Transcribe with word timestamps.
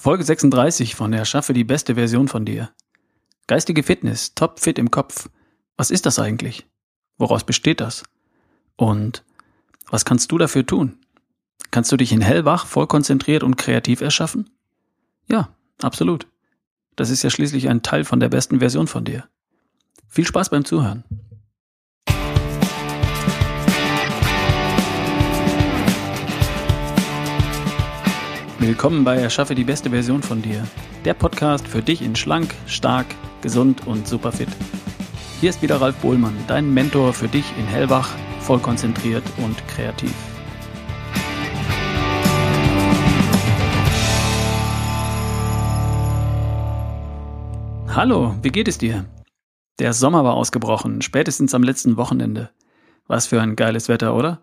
Folge 0.00 0.24
36 0.24 0.94
von 0.94 1.12
Erschaffe 1.12 1.52
die 1.52 1.62
beste 1.62 1.94
Version 1.94 2.26
von 2.26 2.46
dir. 2.46 2.70
Geistige 3.46 3.82
Fitness, 3.82 4.34
top 4.34 4.58
fit 4.58 4.78
im 4.78 4.90
Kopf. 4.90 5.28
Was 5.76 5.90
ist 5.90 6.06
das 6.06 6.18
eigentlich? 6.18 6.66
Woraus 7.18 7.44
besteht 7.44 7.82
das? 7.82 8.04
Und 8.76 9.22
was 9.90 10.06
kannst 10.06 10.32
du 10.32 10.38
dafür 10.38 10.64
tun? 10.64 10.96
Kannst 11.70 11.92
du 11.92 11.98
dich 11.98 12.12
in 12.12 12.22
hellwach, 12.22 12.64
voll 12.64 12.86
konzentriert 12.86 13.42
und 13.42 13.58
kreativ 13.58 14.00
erschaffen? 14.00 14.48
Ja, 15.28 15.54
absolut. 15.82 16.26
Das 16.96 17.10
ist 17.10 17.22
ja 17.22 17.28
schließlich 17.28 17.68
ein 17.68 17.82
Teil 17.82 18.04
von 18.04 18.20
der 18.20 18.30
besten 18.30 18.60
Version 18.60 18.86
von 18.86 19.04
dir. 19.04 19.28
Viel 20.08 20.26
Spaß 20.26 20.48
beim 20.48 20.64
Zuhören. 20.64 21.04
Willkommen 28.62 29.04
bei 29.04 29.16
Erschaffe 29.16 29.54
die 29.54 29.64
beste 29.64 29.88
Version 29.88 30.22
von 30.22 30.42
dir. 30.42 30.62
Der 31.06 31.14
Podcast 31.14 31.66
für 31.66 31.80
dich 31.80 32.02
in 32.02 32.14
schlank, 32.14 32.54
stark, 32.66 33.06
gesund 33.40 33.86
und 33.86 34.06
super 34.06 34.32
fit. 34.32 34.50
Hier 35.40 35.48
ist 35.48 35.62
wieder 35.62 35.80
Ralf 35.80 35.96
Bohlmann, 35.96 36.36
dein 36.46 36.74
Mentor 36.74 37.14
für 37.14 37.26
dich 37.26 37.46
in 37.58 37.64
hellwach, 37.64 38.10
voll 38.40 38.58
konzentriert 38.58 39.24
und 39.38 39.56
kreativ. 39.66 40.12
Hallo, 47.88 48.34
wie 48.42 48.50
geht 48.50 48.68
es 48.68 48.76
dir? 48.76 49.06
Der 49.78 49.94
Sommer 49.94 50.22
war 50.22 50.34
ausgebrochen, 50.34 51.00
spätestens 51.00 51.54
am 51.54 51.62
letzten 51.62 51.96
Wochenende. 51.96 52.50
Was 53.06 53.26
für 53.26 53.40
ein 53.40 53.56
geiles 53.56 53.88
Wetter, 53.88 54.14
oder? 54.14 54.42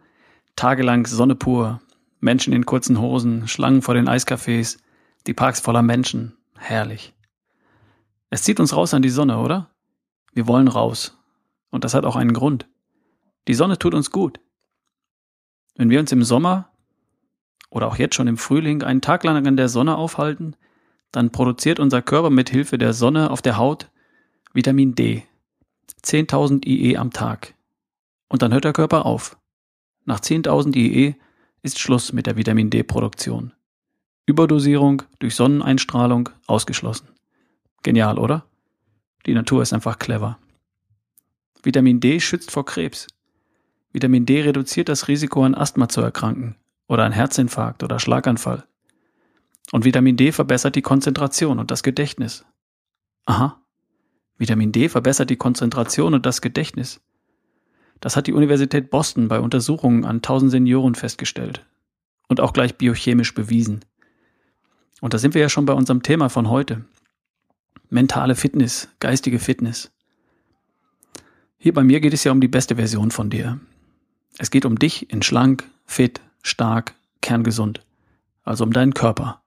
Tagelang 0.55 1.05
Sonne 1.05 1.36
pur, 1.36 1.81
Menschen 2.20 2.53
in 2.53 2.66
kurzen 2.66 2.99
Hosen, 2.99 3.48
Schlangen 3.48 3.81
vor 3.81 3.94
den 3.94 4.07
Eiscafés, 4.07 4.77
die 5.27 5.34
Parks 5.34 5.59
voller 5.59 5.81
Menschen. 5.81 6.38
Herrlich. 6.58 7.13
Es 8.30 8.44
zieht 8.44 8.59
uns 8.59 8.75
raus 8.75 8.94
an 8.94 9.02
die 9.02 9.09
Sonne, 9.09 9.38
oder? 9.38 9.69
Wir 10.33 10.47
wollen 10.47 10.67
raus. 10.67 11.17
Und 11.69 11.83
das 11.83 11.94
hat 11.94 12.05
auch 12.05 12.16
einen 12.16 12.33
Grund. 12.33 12.67
Die 13.47 13.53
Sonne 13.53 13.77
tut 13.77 13.94
uns 13.94 14.11
gut. 14.11 14.39
Wenn 15.75 15.89
wir 15.89 16.00
uns 16.00 16.11
im 16.11 16.23
Sommer 16.23 16.69
oder 17.69 17.88
auch 17.88 17.97
jetzt 17.97 18.16
schon 18.16 18.27
im 18.27 18.38
Frühling 18.38 18.83
einen 18.83 19.02
Tag 19.02 19.23
lang 19.23 19.45
an 19.45 19.58
der 19.58 19.70
Sonne 19.70 19.95
aufhalten, 19.95 20.55
dann 21.11 21.31
produziert 21.31 21.80
unser 21.80 22.02
Körper 22.02 22.30
mit 22.30 22.49
Hilfe 22.49 22.77
der 22.77 22.94
Sonne 22.94 23.30
auf 23.31 23.42
der 23.42 23.58
Haut 23.58 23.89
Vitamin 24.53 24.95
D. 24.95 25.23
10.000 26.03 26.66
IE 26.66 26.97
am 26.97 27.11
Tag. 27.11 27.53
Und 28.27 28.42
dann 28.42 28.53
hört 28.53 28.66
der 28.66 28.73
Körper 28.73 29.05
auf. 29.05 29.38
Nach 30.05 30.20
10.000 30.20 30.75
IE 30.75 31.16
ist 31.68 31.80
Schluss 31.80 32.14
mit 32.14 32.28
der 32.28 32.38
Vitamin 32.38 32.70
D-Produktion. 32.70 33.52
Überdosierung 34.26 35.04
durch 35.20 35.36
Sonneneinstrahlung 35.36 36.30
ausgeschlossen. 36.48 37.10
Genial, 37.84 38.18
oder? 38.18 38.46
Die 39.26 39.34
Natur 39.34 39.62
ist 39.62 39.73
einfach 39.73 40.00
clever. 40.00 40.40
Vitamin 41.64 42.00
D 42.00 42.22
schützt 42.22 42.52
vor 42.52 42.66
Krebs. 42.66 43.08
Vitamin 43.92 44.26
D 44.26 44.42
reduziert 44.44 44.88
das 44.88 45.10
Risiko 45.10 45.44
an 45.44 45.56
Asthma 45.56 45.90
zu 45.90 46.00
erkranken 46.00 46.56
oder 46.88 47.04
an 47.04 47.12
Herzinfarkt 47.12 47.84
oder 47.84 48.00
Schlaganfall. 48.00 48.66
Und 49.73 49.84
Vitamin 49.84 50.16
D 50.16 50.32
verbessert 50.32 50.76
die 50.76 50.82
Konzentration 50.82 51.60
und 51.60 51.70
das 51.70 51.84
Gedächtnis. 51.84 52.45
Aha. 53.26 53.62
Vitamin 54.38 54.72
D 54.72 54.88
verbessert 54.88 55.30
die 55.30 55.36
Konzentration 55.36 56.14
und 56.14 56.26
das 56.26 56.40
Gedächtnis. 56.40 57.02
Das 58.00 58.16
hat 58.16 58.28
die 58.28 58.34
Universität 58.34 58.90
Boston 58.90 59.28
bei 59.28 59.40
Untersuchungen 59.40 60.06
an 60.06 60.17
1000 60.17 60.52
Senioren 60.52 60.95
festgestellt 60.95 61.66
und 62.28 62.39
auch 62.39 62.54
gleich 62.54 62.76
biochemisch 62.78 63.34
bewiesen. 63.34 63.84
Und 65.02 65.14
da 65.14 65.17
sind 65.17 65.34
wir 65.34 65.42
ja 65.42 65.50
schon 65.50 65.66
bei 65.66 65.73
unserem 65.73 66.04
Thema 66.04 66.30
von 66.30 66.50
heute. 66.50 66.86
Mentale 67.89 68.36
Fitness, 68.36 68.89
geistige 69.00 69.39
Fitness. 69.39 69.92
Hier 71.58 71.73
bei 71.73 71.84
mir 71.84 72.00
geht 72.00 72.14
es 72.14 72.23
ja 72.23 72.32
um 72.32 72.42
die 72.42 72.48
beste 72.48 72.76
Version 72.76 73.11
von 73.11 73.30
dir. 73.30 73.60
Es 74.38 74.52
geht 74.52 74.66
um 74.66 74.77
dich 74.77 75.11
in 75.11 75.21
schlank, 75.21 75.64
fit, 75.86 76.21
stark, 76.44 76.94
kerngesund. 77.21 77.83
Also 78.44 78.64
um 78.64 78.71
deinen 78.71 78.94
Körper. 78.94 79.42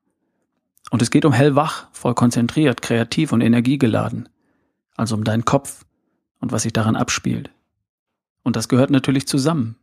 Und 0.90 1.02
es 1.02 1.10
geht 1.10 1.24
um 1.24 1.32
hellwach, 1.32 1.88
voll 1.92 2.14
konzentriert, 2.14 2.82
kreativ 2.82 3.32
und 3.32 3.40
energiegeladen. 3.40 4.28
Also 4.96 5.14
um 5.14 5.24
deinen 5.24 5.44
Kopf 5.44 5.84
und 6.40 6.52
was 6.52 6.62
sich 6.62 6.72
daran 6.72 6.96
abspielt. 6.96 7.50
Und 8.50 8.56
das 8.56 8.68
gehört 8.68 8.90
natürlich 8.90 9.28
zusammen. 9.28 9.76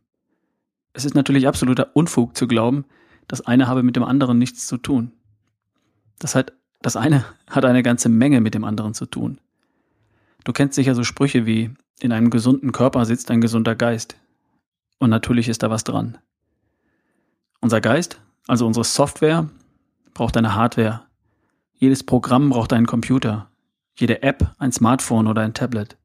Es 0.92 1.06
ist 1.06 1.14
natürlich 1.14 1.48
absoluter 1.48 1.96
Unfug 1.96 2.36
zu 2.36 2.46
glauben, 2.46 2.84
das 3.26 3.40
eine 3.40 3.66
habe 3.66 3.82
mit 3.82 3.96
dem 3.96 4.04
anderen 4.04 4.36
nichts 4.36 4.66
zu 4.66 4.76
tun. 4.76 5.12
Das, 6.18 6.34
hat, 6.34 6.52
das 6.82 6.94
eine 6.94 7.24
hat 7.48 7.64
eine 7.64 7.82
ganze 7.82 8.10
Menge 8.10 8.42
mit 8.42 8.52
dem 8.52 8.64
anderen 8.64 8.92
zu 8.92 9.06
tun. 9.06 9.40
Du 10.44 10.52
kennst 10.52 10.74
sicher 10.74 10.94
so 10.94 11.02
Sprüche 11.02 11.46
wie, 11.46 11.70
in 12.00 12.12
einem 12.12 12.28
gesunden 12.28 12.72
Körper 12.72 13.06
sitzt 13.06 13.30
ein 13.30 13.40
gesunder 13.40 13.74
Geist. 13.74 14.16
Und 14.98 15.08
natürlich 15.08 15.48
ist 15.48 15.62
da 15.62 15.70
was 15.70 15.84
dran. 15.84 16.18
Unser 17.62 17.80
Geist, 17.80 18.20
also 18.48 18.66
unsere 18.66 18.84
Software, 18.84 19.48
braucht 20.12 20.36
eine 20.36 20.54
Hardware. 20.54 21.06
Jedes 21.72 22.04
Programm 22.04 22.50
braucht 22.50 22.74
einen 22.74 22.84
Computer. 22.84 23.48
Jede 23.96 24.22
App 24.22 24.54
ein 24.58 24.72
Smartphone 24.72 25.26
oder 25.26 25.40
ein 25.40 25.54
Tablet. 25.54 25.97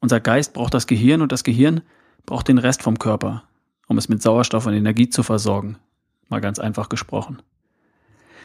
Unser 0.00 0.20
Geist 0.20 0.52
braucht 0.52 0.74
das 0.74 0.86
Gehirn 0.86 1.22
und 1.22 1.32
das 1.32 1.44
Gehirn 1.44 1.82
braucht 2.26 2.48
den 2.48 2.58
Rest 2.58 2.82
vom 2.82 2.98
Körper, 2.98 3.44
um 3.88 3.98
es 3.98 4.08
mit 4.08 4.22
Sauerstoff 4.22 4.66
und 4.66 4.74
Energie 4.74 5.08
zu 5.08 5.22
versorgen. 5.22 5.78
Mal 6.28 6.40
ganz 6.40 6.58
einfach 6.58 6.88
gesprochen. 6.88 7.40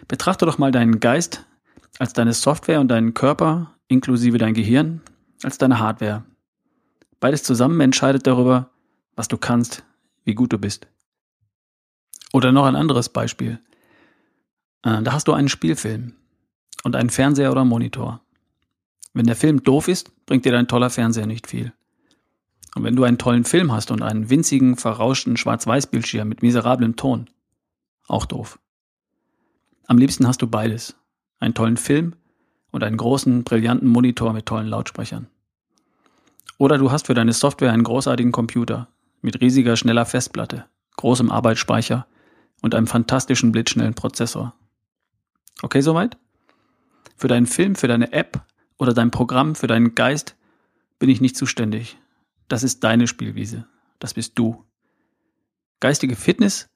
Betrachte 0.07 0.45
doch 0.45 0.57
mal 0.57 0.71
deinen 0.71 0.99
Geist 0.99 1.45
als 1.99 2.13
deine 2.13 2.33
Software 2.33 2.79
und 2.79 2.87
deinen 2.87 3.13
Körper 3.13 3.73
inklusive 3.87 4.37
dein 4.37 4.53
Gehirn 4.53 5.01
als 5.43 5.57
deine 5.57 5.79
Hardware. 5.79 6.23
Beides 7.19 7.43
zusammen 7.43 7.79
entscheidet 7.81 8.25
darüber, 8.25 8.69
was 9.15 9.27
du 9.27 9.37
kannst, 9.37 9.83
wie 10.23 10.33
gut 10.33 10.53
du 10.53 10.57
bist. 10.57 10.87
Oder 12.33 12.51
noch 12.51 12.65
ein 12.65 12.75
anderes 12.75 13.09
Beispiel. 13.09 13.59
Äh, 14.83 15.01
da 15.03 15.11
hast 15.11 15.27
du 15.27 15.33
einen 15.33 15.49
Spielfilm 15.49 16.13
und 16.83 16.95
einen 16.95 17.09
Fernseher 17.09 17.51
oder 17.51 17.65
Monitor. 17.65 18.21
Wenn 19.13 19.25
der 19.25 19.35
Film 19.35 19.63
doof 19.63 19.87
ist, 19.87 20.11
bringt 20.25 20.45
dir 20.45 20.51
dein 20.51 20.67
toller 20.67 20.89
Fernseher 20.89 21.27
nicht 21.27 21.47
viel. 21.47 21.73
Und 22.75 22.83
wenn 22.83 22.95
du 22.95 23.03
einen 23.03 23.17
tollen 23.17 23.43
Film 23.43 23.71
hast 23.71 23.91
und 23.91 24.01
einen 24.01 24.29
winzigen, 24.29 24.77
verrauschten 24.77 25.35
Schwarz-Weiß-Bildschirm 25.35 26.27
mit 26.29 26.41
miserablem 26.41 26.95
Ton, 26.95 27.29
auch 28.07 28.25
doof. 28.25 28.59
Am 29.87 29.97
liebsten 29.97 30.27
hast 30.27 30.41
du 30.41 30.47
beides. 30.47 30.95
Einen 31.39 31.53
tollen 31.53 31.75
Film 31.75 32.15
und 32.71 32.83
einen 32.83 32.95
großen, 32.95 33.43
brillanten 33.43 33.89
Monitor 33.89 34.31
mit 34.31 34.45
tollen 34.45 34.67
Lautsprechern. 34.67 35.27
Oder 36.57 36.77
du 36.77 36.91
hast 36.91 37.07
für 37.07 37.13
deine 37.13 37.33
Software 37.33 37.73
einen 37.73 37.83
großartigen 37.83 38.31
Computer 38.31 38.87
mit 39.21 39.41
riesiger, 39.41 39.75
schneller 39.75 40.05
Festplatte, 40.05 40.65
großem 40.95 41.29
Arbeitsspeicher 41.29 42.07
und 42.61 42.75
einem 42.75 42.87
fantastischen 42.87 43.51
blitzschnellen 43.51 43.95
Prozessor. 43.95 44.53
Okay, 45.61 45.81
soweit? 45.81 46.17
Für 47.17 47.27
deinen 47.27 47.47
Film, 47.47 47.75
für 47.75 47.87
deine 47.87 48.13
App 48.13 48.45
oder 48.81 48.95
dein 48.95 49.11
Programm 49.11 49.53
für 49.53 49.67
deinen 49.67 49.93
Geist 49.93 50.35
bin 50.97 51.07
ich 51.07 51.21
nicht 51.21 51.37
zuständig. 51.37 51.99
Das 52.47 52.63
ist 52.63 52.83
deine 52.83 53.05
Spielwiese. 53.05 53.67
Das 53.99 54.15
bist 54.15 54.39
du. 54.39 54.65
Geistige 55.79 56.15
Fitness 56.15 56.67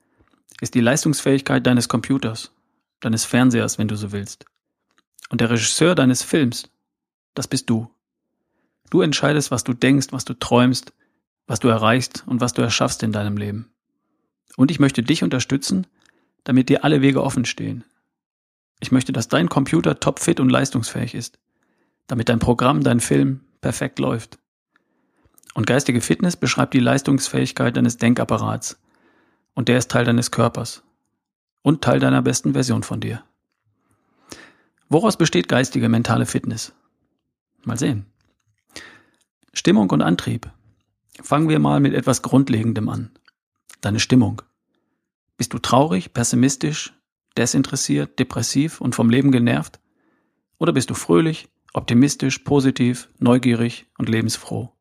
ist 0.62 0.76
die 0.76 0.82
Leistungsfähigkeit 0.82 1.66
deines 1.66 1.90
Computers, 1.90 2.52
deines 3.00 3.26
Fernsehers, 3.26 3.80
wenn 3.80 3.88
du 3.88 3.96
so 3.96 4.12
willst. 4.12 4.46
Und 5.32 5.42
der 5.42 5.50
Regisseur 5.50 5.96
deines 5.96 6.22
Films, 6.22 6.70
das 7.34 7.48
bist 7.48 7.72
du. 7.72 7.90
Du 8.92 9.02
entscheidest, 9.02 9.50
was 9.50 9.64
du 9.64 9.74
denkst, 9.74 10.10
was 10.12 10.26
du 10.26 10.36
träumst, 10.36 10.94
was 11.48 11.60
du 11.60 11.70
erreichst 11.70 12.24
und 12.28 12.40
was 12.40 12.54
du 12.54 12.62
erschaffst 12.62 13.02
in 13.02 13.14
deinem 13.14 13.36
Leben. 13.36 13.72
Und 14.58 14.70
ich 14.70 14.80
möchte 14.80 15.02
dich 15.02 15.24
unterstützen, 15.24 15.88
damit 16.44 16.70
dir 16.70 16.84
alle 16.84 17.02
Wege 17.02 17.24
offen 17.24 17.46
stehen. 17.46 17.84
Ich 18.80 18.92
möchte, 18.92 19.12
dass 19.12 19.28
dein 19.28 19.50
Computer 19.50 20.00
topfit 20.00 20.40
und 20.40 20.50
leistungsfähig 20.50 21.16
ist 21.16 21.40
damit 22.08 22.30
dein 22.30 22.40
Programm, 22.40 22.84
dein 22.84 23.00
Film 23.00 23.42
perfekt 23.62 24.00
läuft. 24.00 24.38
Und 25.54 25.68
geistige 25.68 26.02
Fitness 26.02 26.36
beschreibt 26.36 26.74
die 26.74 26.80
Leistungsfähigkeit 26.80 27.76
deines 27.78 27.98
Denkapparats. 27.98 28.80
Und 29.54 29.70
der 29.70 29.78
ist 29.78 29.90
Teil 29.90 30.06
deines 30.06 30.32
Körpers. 30.32 30.84
Und 31.62 31.82
Teil 31.82 32.00
deiner 32.00 32.22
besten 32.22 32.54
Version 32.54 32.84
von 32.84 33.00
dir. 33.00 33.24
Woraus 34.90 35.18
besteht 35.18 35.48
geistige 35.48 35.90
mentale 35.90 36.26
Fitness? 36.26 36.74
Mal 37.64 37.80
sehen. 37.80 38.06
Stimmung 39.54 39.90
und 39.90 40.02
Antrieb. 40.02 40.52
Fangen 41.22 41.50
wir 41.50 41.60
mal 41.60 41.80
mit 41.80 41.94
etwas 41.94 42.22
Grundlegendem 42.22 42.90
an. 42.90 43.12
Deine 43.82 44.00
Stimmung. 44.00 44.42
Bist 45.38 45.54
du 45.54 45.60
traurig, 45.60 46.14
pessimistisch, 46.14 46.94
desinteressiert, 47.38 48.20
depressiv 48.20 48.82
und 48.82 48.94
vom 48.94 49.10
Leben 49.10 49.32
genervt? 49.32 49.80
Oder 50.58 50.74
bist 50.74 50.90
du 50.90 50.94
fröhlich, 50.94 51.48
optimistisch, 51.76 52.40
positiv, 52.40 53.10
neugierig 53.20 53.86
und 53.98 54.08
lebensfroh? 54.08 54.72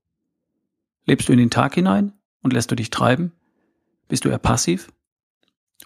Lebst 1.06 1.29
du 1.29 1.32
in 1.32 1.38
den 1.38 1.50
Tag 1.50 1.75
hinein 1.75 2.12
und 2.43 2.52
lässt 2.52 2.70
du 2.70 2.76
dich 2.76 2.91
treiben? 2.91 3.32
Bist 4.08 4.25
du 4.25 4.29
eher 4.29 4.38
passiv? 4.38 4.93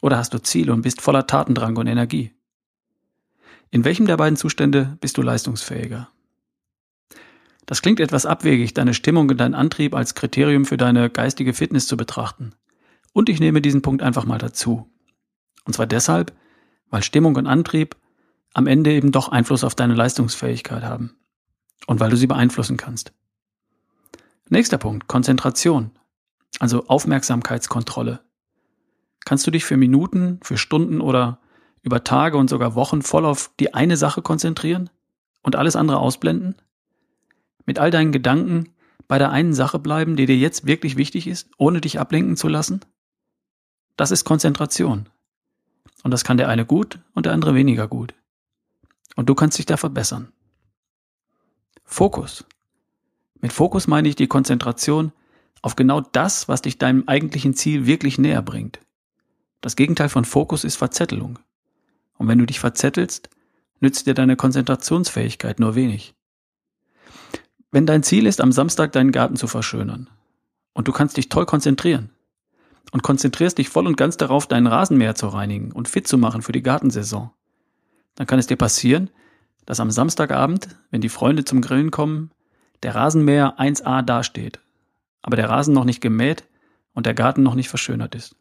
Oder 0.03 0.19
hast 0.19 0.35
du 0.35 0.39
Ziele 0.39 0.73
und 0.73 0.83
bist 0.83 1.01
voller 1.01 1.27
Tatendrang 1.27 1.77
und 1.77 1.87
Energie? 1.87 2.33
In 3.71 3.85
welchem 3.85 4.07
der 4.07 4.17
beiden 4.17 4.37
Zustände 4.37 4.99
bist 5.01 5.17
du 5.17 5.23
leistungsfähiger? 5.23 6.09
Das 7.67 7.83
klingt 7.83 8.01
etwas 8.01 8.27
abwegig, 8.27 8.75
deine 8.75 8.95
Stimmung 8.95 9.29
und 9.29 9.39
dein 9.39 9.55
Antrieb 9.55 9.95
als 9.95 10.15
Kriterium 10.15 10.65
für 10.65 10.77
deine 10.77 11.11
geistige 11.11 11.53
Fitness 11.53 11.87
zu 11.87 11.97
betrachten. 11.97 12.53
Und 13.13 13.29
ich 13.29 13.41
nehme 13.41 13.61
diesen 13.61 13.83
Punkt 13.83 14.03
einfach 14.03 14.25
mal 14.25 14.39
dazu. 14.39 14.91
Und 15.65 15.75
zwar 15.75 15.87
deshalb, 15.87 16.33
weil 16.91 17.03
Stimmung 17.03 17.37
und 17.37 17.47
Antrieb 17.47 17.97
am 18.55 18.67
Ende 18.67 18.93
eben 18.93 19.13
doch 19.13 19.29
Einfluss 19.29 19.65
auf 19.65 19.75
deine 19.75 19.95
Leistungsfähigkeit 19.95 20.83
haben. 20.83 21.17
Und 21.87 22.01
weil 22.01 22.11
du 22.11 22.17
sie 22.17 22.27
beeinflussen 22.27 22.77
kannst. 22.77 23.13
Nächster 24.49 24.79
Punkt, 24.79 25.09
Konzentration. 25.09 25.91
Also 26.59 26.87
Aufmerksamkeitskontrolle. 26.87 28.21
Kannst 29.25 29.47
du 29.47 29.51
dich 29.51 29.65
für 29.65 29.77
Minuten, 29.77 30.41
für 30.43 30.57
Stunden 30.57 31.01
oder 31.01 31.41
über 31.83 32.03
Tage 32.03 32.37
und 32.37 32.49
sogar 32.49 32.75
Wochen 32.75 33.03
voll 33.03 33.25
auf 33.25 33.51
die 33.61 33.75
eine 33.75 33.97
Sache 33.97 34.23
konzentrieren 34.23 34.91
und 35.43 35.57
alles 35.57 35.77
andere 35.77 35.99
ausblenden? 35.99 36.57
Mit 37.67 37.79
all 37.79 37.91
deinen 37.91 38.13
Gedanken 38.13 38.71
bei 39.07 39.19
der 39.19 39.31
einen 39.31 39.55
Sache 39.55 39.79
bleiben, 39.79 40.17
die 40.17 40.27
dir 40.27 40.37
jetzt 40.37 40.67
wirklich 40.67 40.97
wichtig 40.97 41.27
ist, 41.27 41.51
ohne 41.59 41.81
dich 41.81 42.01
ablenken 42.01 42.37
zu 42.37 42.49
lassen? 42.49 42.81
Das 43.97 44.11
ist 44.11 44.25
Konzentration. 44.25 45.09
Und 46.05 46.13
das 46.13 46.25
kann 46.25 46.37
der 46.37 46.49
eine 46.49 46.65
gut 46.65 47.01
und 47.15 47.27
der 47.27 47.33
andere 47.33 47.55
weniger 47.55 47.89
gut. 47.89 48.15
Und 49.19 49.29
du 49.29 49.35
kannst 49.35 49.59
dich 49.59 49.67
da 49.67 49.77
verbessern. 49.77 50.33
Fokus. 51.83 52.45
Mit 53.41 53.53
Fokus 53.53 53.89
meine 53.89 54.09
ich 54.09 54.15
die 54.15 54.29
Konzentration 54.29 55.11
auf 55.61 55.75
genau 55.75 56.01
das, 56.01 56.47
was 56.47 56.63
dich 56.63 56.79
deinem 56.79 57.03
eigentlichen 57.09 57.55
Ziel 57.55 57.85
wirklich 57.85 58.19
näher 58.19 58.43
bringt. 58.43 58.79
Das 59.61 59.75
Gegenteil 59.75 60.09
von 60.09 60.25
Fokus 60.25 60.63
ist 60.63 60.77
Verzettelung. 60.77 61.41
Und 62.17 62.29
wenn 62.29 62.39
du 62.39 62.47
dich 62.47 62.61
verzettelst, 62.61 63.29
nützt 63.81 64.07
dir 64.07 64.15
deine 64.15 64.37
Konzentrationsfähigkeit 64.37 65.59
nur 65.59 65.75
wenig. 65.75 66.15
Wenn 67.73 67.87
dein 67.87 68.05
Ziel 68.05 68.25
ist, 68.25 68.41
am 68.41 68.53
Samstag 68.53 68.93
deinen 68.93 69.11
Garten 69.11 69.35
zu 69.35 69.49
verschönern 69.49 70.09
und 70.75 70.87
du 70.87 70.93
kannst 70.93 71.17
dich 71.17 71.29
toll 71.29 71.45
konzentrieren 71.45 72.11
und 72.93 73.03
konzentrierst 73.03 73.59
dich 73.59 73.69
voll 73.69 73.89
und 73.89 73.97
ganz 73.97 74.17
darauf, 74.17 74.47
deinen 74.47 74.69
Rasenmäher 74.69 75.17
zu 75.17 75.27
reinigen 75.27 75.73
und 75.73 75.89
fit 75.89 76.07
zu 76.07 76.19
machen 76.19 76.41
für 76.41 76.53
die 76.53 76.63
Gartensaison, 76.63 77.33
dann 78.19 78.27
kann 78.27 78.41
es 78.41 78.49
dir 78.49 78.57
passieren, 78.57 79.11
dass 79.65 79.79
am 79.79 79.93
Samstagabend, 79.93 80.67
wenn 80.91 81.01
die 81.01 81.09
Freunde 81.09 81.45
zum 81.45 81.61
Grillen 81.61 81.93
kommen, 81.93 82.33
der 82.83 82.97
Rasenmäher 82.97 83.61
1a 83.61 84.03
dasteht, 84.03 84.59
aber 85.23 85.37
der 85.37 85.49
Rasen 85.49 85.73
noch 85.73 85.85
nicht 85.85 86.01
gemäht 86.01 86.43
und 86.95 87.07
der 87.07 87.15
Garten 87.15 87.45
noch 87.45 87.55
nicht 87.55 87.69
verschönert 87.69 88.17
ist. 88.17 88.35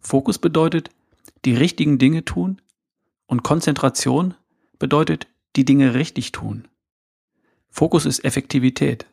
Fokus 0.00 0.38
bedeutet, 0.38 0.88
die 1.44 1.54
richtigen 1.54 1.98
Dinge 1.98 2.24
tun 2.24 2.62
und 3.26 3.42
Konzentration 3.42 4.32
bedeutet, 4.78 5.26
die 5.54 5.66
Dinge 5.66 5.92
richtig 5.92 6.32
tun. 6.32 6.66
Fokus 7.68 8.06
ist 8.06 8.24
Effektivität 8.24 9.04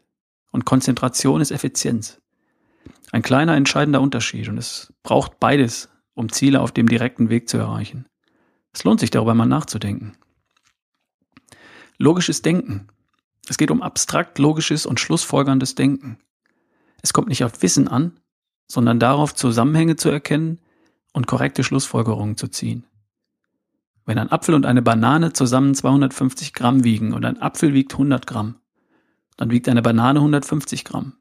und 0.52 0.64
Konzentration 0.64 1.42
ist 1.42 1.52
Effizienz. 1.52 2.22
Ein 3.12 3.24
kleiner 3.24 3.58
entscheidender 3.58 4.00
Unterschied 4.00 4.48
und 4.48 4.58
es 4.58 4.94
braucht 5.04 5.38
beides, 5.42 5.90
um 6.14 6.32
Ziele 6.32 6.62
auf 6.62 6.72
dem 6.72 6.88
direkten 6.88 7.30
Weg 7.30 7.50
zu 7.50 7.58
erreichen. 7.58 8.06
Es 8.74 8.84
lohnt 8.84 9.00
sich 9.00 9.12
darüber 9.12 9.34
mal 9.34 9.46
nachzudenken. 9.46 10.14
Logisches 11.98 12.42
Denken. 12.42 12.88
Es 13.48 13.58
geht 13.58 13.72
um 13.72 13.82
abstrakt 13.82 14.38
logisches 14.40 14.86
und 14.86 15.00
schlussfolgerndes 15.00 15.76
Denken. 15.76 16.20
Es 17.02 17.14
kommt 17.14 17.30
nicht 17.30 17.44
auf 17.44 17.62
Wissen 17.62 17.88
an, 17.88 18.20
sondern 18.68 19.00
darauf, 19.00 19.34
Zusammenhänge 19.34 19.96
zu 19.96 20.10
erkennen 20.10 20.60
und 21.14 21.28
korrekte 21.28 21.64
Schlussfolgerungen 21.64 22.38
zu 22.38 22.48
ziehen. 22.48 22.86
Wenn 24.06 24.18
ein 24.18 24.32
Apfel 24.32 24.56
und 24.56 24.66
eine 24.66 24.82
Banane 24.82 25.34
zusammen 25.34 25.76
250 25.76 26.54
Gramm 26.54 26.84
wiegen 26.84 27.14
und 27.14 27.26
ein 27.26 27.42
Apfel 27.42 27.74
wiegt 27.74 27.94
100 27.94 28.28
Gramm, 28.28 28.56
dann 29.38 29.52
wiegt 29.52 29.70
eine 29.70 29.82
Banane 29.82 30.20
150 30.20 30.84
Gramm. 30.86 31.14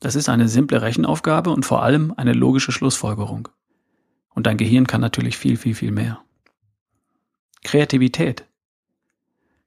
Das 0.00 0.14
ist 0.14 0.28
eine 0.28 0.48
simple 0.48 0.80
Rechenaufgabe 0.80 1.50
und 1.50 1.66
vor 1.66 1.82
allem 1.82 2.14
eine 2.16 2.32
logische 2.32 2.72
Schlussfolgerung. 2.72 3.48
Und 4.30 4.46
dein 4.46 4.56
Gehirn 4.56 4.86
kann 4.86 5.00
natürlich 5.00 5.36
viel, 5.36 5.56
viel, 5.56 5.74
viel 5.74 5.90
mehr. 5.90 6.22
Kreativität. 7.62 8.44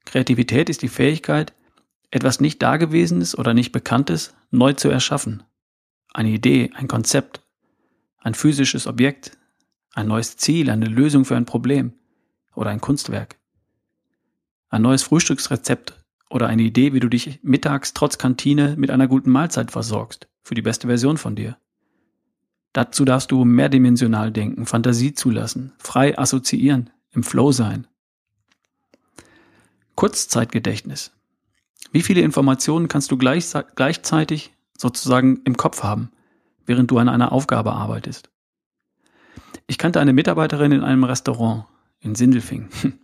Kreativität 0.04 0.68
ist 0.68 0.82
die 0.82 0.88
Fähigkeit, 0.88 1.52
etwas 2.10 2.40
nicht 2.40 2.62
Dagewesenes 2.62 3.36
oder 3.36 3.54
nicht 3.54 3.72
Bekanntes 3.72 4.34
neu 4.50 4.72
zu 4.72 4.88
erschaffen. 4.88 5.42
Eine 6.12 6.30
Idee, 6.30 6.70
ein 6.74 6.88
Konzept, 6.88 7.42
ein 8.18 8.34
physisches 8.34 8.86
Objekt, 8.86 9.38
ein 9.94 10.08
neues 10.08 10.36
Ziel, 10.36 10.70
eine 10.70 10.86
Lösung 10.86 11.24
für 11.24 11.36
ein 11.36 11.46
Problem 11.46 11.92
oder 12.54 12.70
ein 12.70 12.80
Kunstwerk. 12.80 13.36
Ein 14.68 14.82
neues 14.82 15.02
Frühstücksrezept 15.02 15.94
oder 16.30 16.48
eine 16.48 16.62
Idee, 16.62 16.92
wie 16.92 17.00
du 17.00 17.08
dich 17.08 17.40
mittags 17.42 17.92
trotz 17.92 18.18
Kantine 18.18 18.74
mit 18.76 18.90
einer 18.90 19.06
guten 19.06 19.30
Mahlzeit 19.30 19.70
versorgst, 19.70 20.28
für 20.42 20.54
die 20.54 20.62
beste 20.62 20.86
Version 20.86 21.18
von 21.18 21.36
dir. 21.36 21.58
Dazu 22.72 23.04
darfst 23.04 23.30
du 23.30 23.44
mehrdimensional 23.44 24.32
denken, 24.32 24.64
Fantasie 24.64 25.12
zulassen, 25.12 25.72
frei 25.78 26.18
assoziieren, 26.18 26.90
im 27.12 27.22
Flow 27.22 27.52
sein. 27.52 27.86
Kurzzeitgedächtnis. 29.94 31.12
Wie 31.92 32.02
viele 32.02 32.22
Informationen 32.22 32.88
kannst 32.88 33.10
du 33.10 33.18
gleich, 33.18 33.52
gleichzeitig 33.74 34.54
sozusagen 34.76 35.42
im 35.44 35.56
Kopf 35.56 35.82
haben, 35.82 36.10
während 36.64 36.90
du 36.90 36.98
an 36.98 37.08
einer 37.08 37.32
Aufgabe 37.32 37.72
arbeitest? 37.72 38.30
Ich 39.66 39.78
kannte 39.78 40.00
eine 40.00 40.12
Mitarbeiterin 40.12 40.72
in 40.72 40.82
einem 40.82 41.04
Restaurant 41.04 41.66
in 42.00 42.14
Sindelfing. 42.14 42.68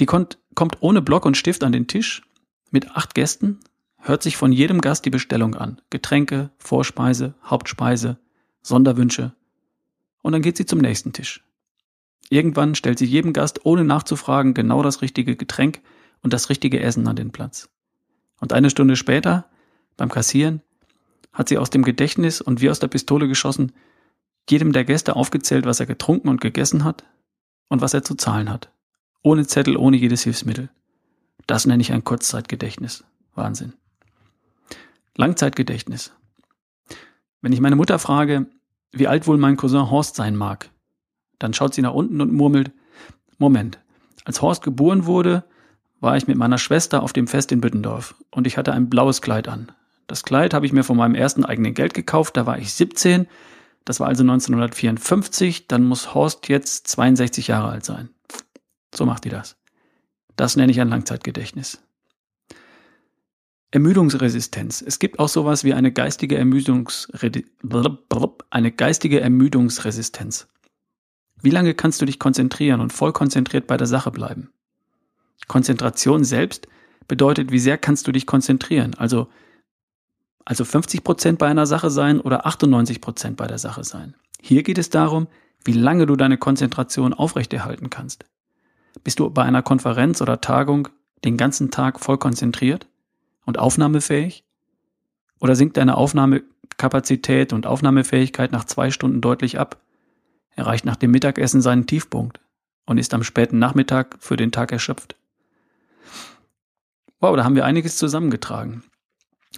Die 0.00 0.06
kommt, 0.06 0.38
kommt 0.54 0.78
ohne 0.80 1.02
Block 1.02 1.24
und 1.24 1.36
Stift 1.36 1.62
an 1.62 1.72
den 1.72 1.86
Tisch 1.86 2.22
mit 2.70 2.96
acht 2.96 3.14
Gästen, 3.14 3.60
hört 3.98 4.22
sich 4.22 4.36
von 4.36 4.52
jedem 4.52 4.80
Gast 4.80 5.04
die 5.04 5.10
Bestellung 5.10 5.54
an. 5.54 5.80
Getränke, 5.90 6.50
Vorspeise, 6.58 7.34
Hauptspeise, 7.44 8.18
Sonderwünsche. 8.60 9.32
Und 10.22 10.32
dann 10.32 10.42
geht 10.42 10.56
sie 10.56 10.66
zum 10.66 10.80
nächsten 10.80 11.12
Tisch. 11.12 11.44
Irgendwann 12.30 12.74
stellt 12.74 12.98
sie 12.98 13.04
jedem 13.04 13.32
Gast 13.32 13.64
ohne 13.64 13.84
nachzufragen 13.84 14.54
genau 14.54 14.82
das 14.82 15.02
richtige 15.02 15.36
Getränk 15.36 15.80
und 16.22 16.32
das 16.32 16.48
richtige 16.48 16.80
Essen 16.80 17.06
an 17.06 17.16
den 17.16 17.32
Platz. 17.32 17.68
Und 18.40 18.52
eine 18.52 18.70
Stunde 18.70 18.96
später, 18.96 19.48
beim 19.96 20.08
Kassieren, 20.08 20.62
hat 21.32 21.48
sie 21.48 21.58
aus 21.58 21.70
dem 21.70 21.82
Gedächtnis 21.82 22.40
und 22.40 22.60
wie 22.60 22.70
aus 22.70 22.78
der 22.78 22.88
Pistole 22.88 23.28
geschossen, 23.28 23.72
jedem 24.48 24.72
der 24.72 24.84
Gäste 24.84 25.16
aufgezählt, 25.16 25.66
was 25.66 25.80
er 25.80 25.86
getrunken 25.86 26.28
und 26.28 26.40
gegessen 26.40 26.84
hat 26.84 27.04
und 27.68 27.80
was 27.80 27.94
er 27.94 28.04
zu 28.04 28.14
zahlen 28.14 28.50
hat. 28.50 28.70
Ohne 29.22 29.46
Zettel, 29.46 29.76
ohne 29.76 29.96
jedes 29.96 30.22
Hilfsmittel. 30.22 30.70
Das 31.46 31.66
nenne 31.66 31.80
ich 31.80 31.92
ein 31.92 32.04
Kurzzeitgedächtnis. 32.04 33.04
Wahnsinn. 33.34 33.74
Langzeitgedächtnis. 35.16 36.12
Wenn 37.40 37.52
ich 37.52 37.60
meine 37.60 37.76
Mutter 37.76 37.98
frage, 37.98 38.46
wie 38.92 39.08
alt 39.08 39.26
wohl 39.26 39.38
mein 39.38 39.56
Cousin 39.56 39.90
Horst 39.90 40.16
sein 40.16 40.36
mag, 40.36 40.70
dann 41.38 41.54
schaut 41.54 41.74
sie 41.74 41.82
nach 41.82 41.94
unten 41.94 42.20
und 42.20 42.32
murmelt, 42.32 42.72
Moment, 43.38 43.78
als 44.24 44.42
Horst 44.42 44.62
geboren 44.62 45.06
wurde, 45.06 45.44
war 46.00 46.16
ich 46.16 46.26
mit 46.26 46.36
meiner 46.36 46.58
Schwester 46.58 47.02
auf 47.02 47.12
dem 47.12 47.26
Fest 47.26 47.52
in 47.52 47.60
Büttendorf 47.60 48.14
und 48.30 48.46
ich 48.46 48.56
hatte 48.56 48.72
ein 48.72 48.90
blaues 48.90 49.22
Kleid 49.22 49.48
an. 49.48 49.72
Das 50.06 50.22
Kleid 50.22 50.54
habe 50.54 50.66
ich 50.66 50.72
mir 50.72 50.84
von 50.84 50.96
meinem 50.96 51.14
ersten 51.14 51.44
eigenen 51.44 51.74
Geld 51.74 51.94
gekauft, 51.94 52.36
da 52.36 52.46
war 52.46 52.58
ich 52.58 52.72
17, 52.72 53.26
das 53.84 54.00
war 54.00 54.08
also 54.08 54.22
1954, 54.22 55.68
dann 55.68 55.84
muss 55.84 56.14
Horst 56.14 56.48
jetzt 56.48 56.88
62 56.88 57.48
Jahre 57.48 57.68
alt 57.68 57.84
sein. 57.84 58.10
So 58.94 59.06
macht 59.06 59.24
die 59.24 59.30
das. 59.30 59.56
Das 60.36 60.56
nenne 60.56 60.72
ich 60.72 60.80
ein 60.80 60.88
Langzeitgedächtnis. 60.88 61.82
Ermüdungsresistenz. 63.70 64.82
Es 64.86 64.98
gibt 65.00 65.18
auch 65.18 65.28
sowas 65.28 65.64
wie 65.64 65.74
eine 65.74 65.90
geistige, 65.90 66.38
eine 66.38 66.62
geistige 68.72 69.20
Ermüdungsresistenz. 69.20 70.46
Wie 71.44 71.50
lange 71.50 71.74
kannst 71.74 72.00
du 72.00 72.06
dich 72.06 72.18
konzentrieren 72.18 72.80
und 72.80 72.90
voll 72.90 73.12
konzentriert 73.12 73.66
bei 73.66 73.76
der 73.76 73.86
Sache 73.86 74.10
bleiben? 74.10 74.50
Konzentration 75.46 76.24
selbst 76.24 76.66
bedeutet, 77.06 77.52
wie 77.52 77.58
sehr 77.58 77.76
kannst 77.76 78.06
du 78.06 78.12
dich 78.12 78.24
konzentrieren? 78.24 78.94
Also, 78.94 79.28
also 80.46 80.64
50 80.64 81.04
Prozent 81.04 81.38
bei 81.38 81.46
einer 81.46 81.66
Sache 81.66 81.90
sein 81.90 82.18
oder 82.18 82.46
98 82.46 83.02
Prozent 83.02 83.36
bei 83.36 83.46
der 83.46 83.58
Sache 83.58 83.84
sein. 83.84 84.14
Hier 84.40 84.62
geht 84.62 84.78
es 84.78 84.88
darum, 84.88 85.26
wie 85.66 85.74
lange 85.74 86.06
du 86.06 86.16
deine 86.16 86.38
Konzentration 86.38 87.12
aufrechterhalten 87.12 87.90
kannst. 87.90 88.24
Bist 89.02 89.18
du 89.18 89.28
bei 89.28 89.42
einer 89.42 89.62
Konferenz 89.62 90.22
oder 90.22 90.40
Tagung 90.40 90.88
den 91.26 91.36
ganzen 91.36 91.70
Tag 91.70 92.00
voll 92.00 92.16
konzentriert 92.16 92.86
und 93.44 93.58
aufnahmefähig? 93.58 94.44
Oder 95.40 95.56
sinkt 95.56 95.76
deine 95.76 95.98
Aufnahmekapazität 95.98 97.52
und 97.52 97.66
Aufnahmefähigkeit 97.66 98.50
nach 98.50 98.64
zwei 98.64 98.90
Stunden 98.90 99.20
deutlich 99.20 99.58
ab? 99.58 99.83
Erreicht 100.56 100.84
nach 100.84 100.96
dem 100.96 101.10
Mittagessen 101.10 101.60
seinen 101.60 101.86
Tiefpunkt 101.86 102.40
und 102.86 102.98
ist 102.98 103.14
am 103.14 103.24
späten 103.24 103.58
Nachmittag 103.58 104.16
für 104.20 104.36
den 104.36 104.52
Tag 104.52 104.72
erschöpft. 104.72 105.16
Wow, 107.20 107.36
da 107.36 107.44
haben 107.44 107.56
wir 107.56 107.64
einiges 107.64 107.96
zusammengetragen. 107.96 108.84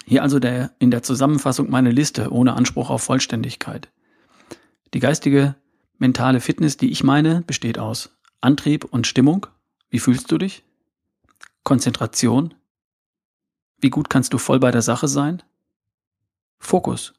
Hier 0.04 0.22
also 0.22 0.38
der, 0.38 0.72
in 0.78 0.90
der 0.90 1.02
Zusammenfassung 1.02 1.70
meine 1.70 1.90
Liste 1.90 2.30
ohne 2.30 2.54
Anspruch 2.54 2.90
auf 2.90 3.02
Vollständigkeit. 3.02 3.90
Die 4.94 5.00
geistige, 5.00 5.56
mentale 5.98 6.40
Fitness, 6.40 6.76
die 6.76 6.90
ich 6.90 7.02
meine, 7.02 7.42
besteht 7.42 7.78
aus 7.78 8.16
Antrieb 8.40 8.84
und 8.84 9.06
Stimmung, 9.06 9.46
Wie 9.88 9.98
fühlst 9.98 10.30
du 10.30 10.38
dich? 10.38 10.64
Konzentration? 11.64 12.54
Wie 13.78 13.90
gut 13.90 14.10
kannst 14.10 14.32
du 14.32 14.38
voll 14.38 14.60
bei 14.60 14.70
der 14.70 14.82
Sache 14.82 15.08
sein? 15.08 15.42
Fokus. 16.58 17.14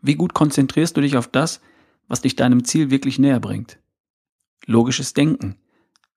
Wie 0.00 0.16
gut 0.16 0.34
konzentrierst 0.34 0.96
du 0.96 1.00
dich 1.00 1.16
auf 1.16 1.28
das, 1.28 1.60
was 2.08 2.20
dich 2.20 2.36
deinem 2.36 2.64
Ziel 2.64 2.90
wirklich 2.90 3.18
näher 3.18 3.40
bringt? 3.40 3.78
Logisches 4.66 5.14
Denken. 5.14 5.56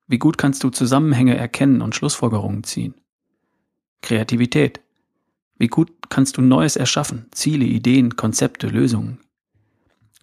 Wie 0.07 0.19
gut 0.19 0.37
kannst 0.37 0.63
du 0.63 0.69
Zusammenhänge 0.69 1.35
erkennen 1.35 1.81
und 1.81 1.95
Schlussfolgerungen 1.95 2.63
ziehen? 2.63 2.95
Kreativität. 4.01 4.81
Wie 5.57 5.67
gut 5.67 5.91
kannst 6.09 6.37
du 6.37 6.41
Neues 6.41 6.75
erschaffen? 6.75 7.25
Ziele, 7.31 7.65
Ideen, 7.65 8.15
Konzepte, 8.15 8.67
Lösungen. 8.67 9.19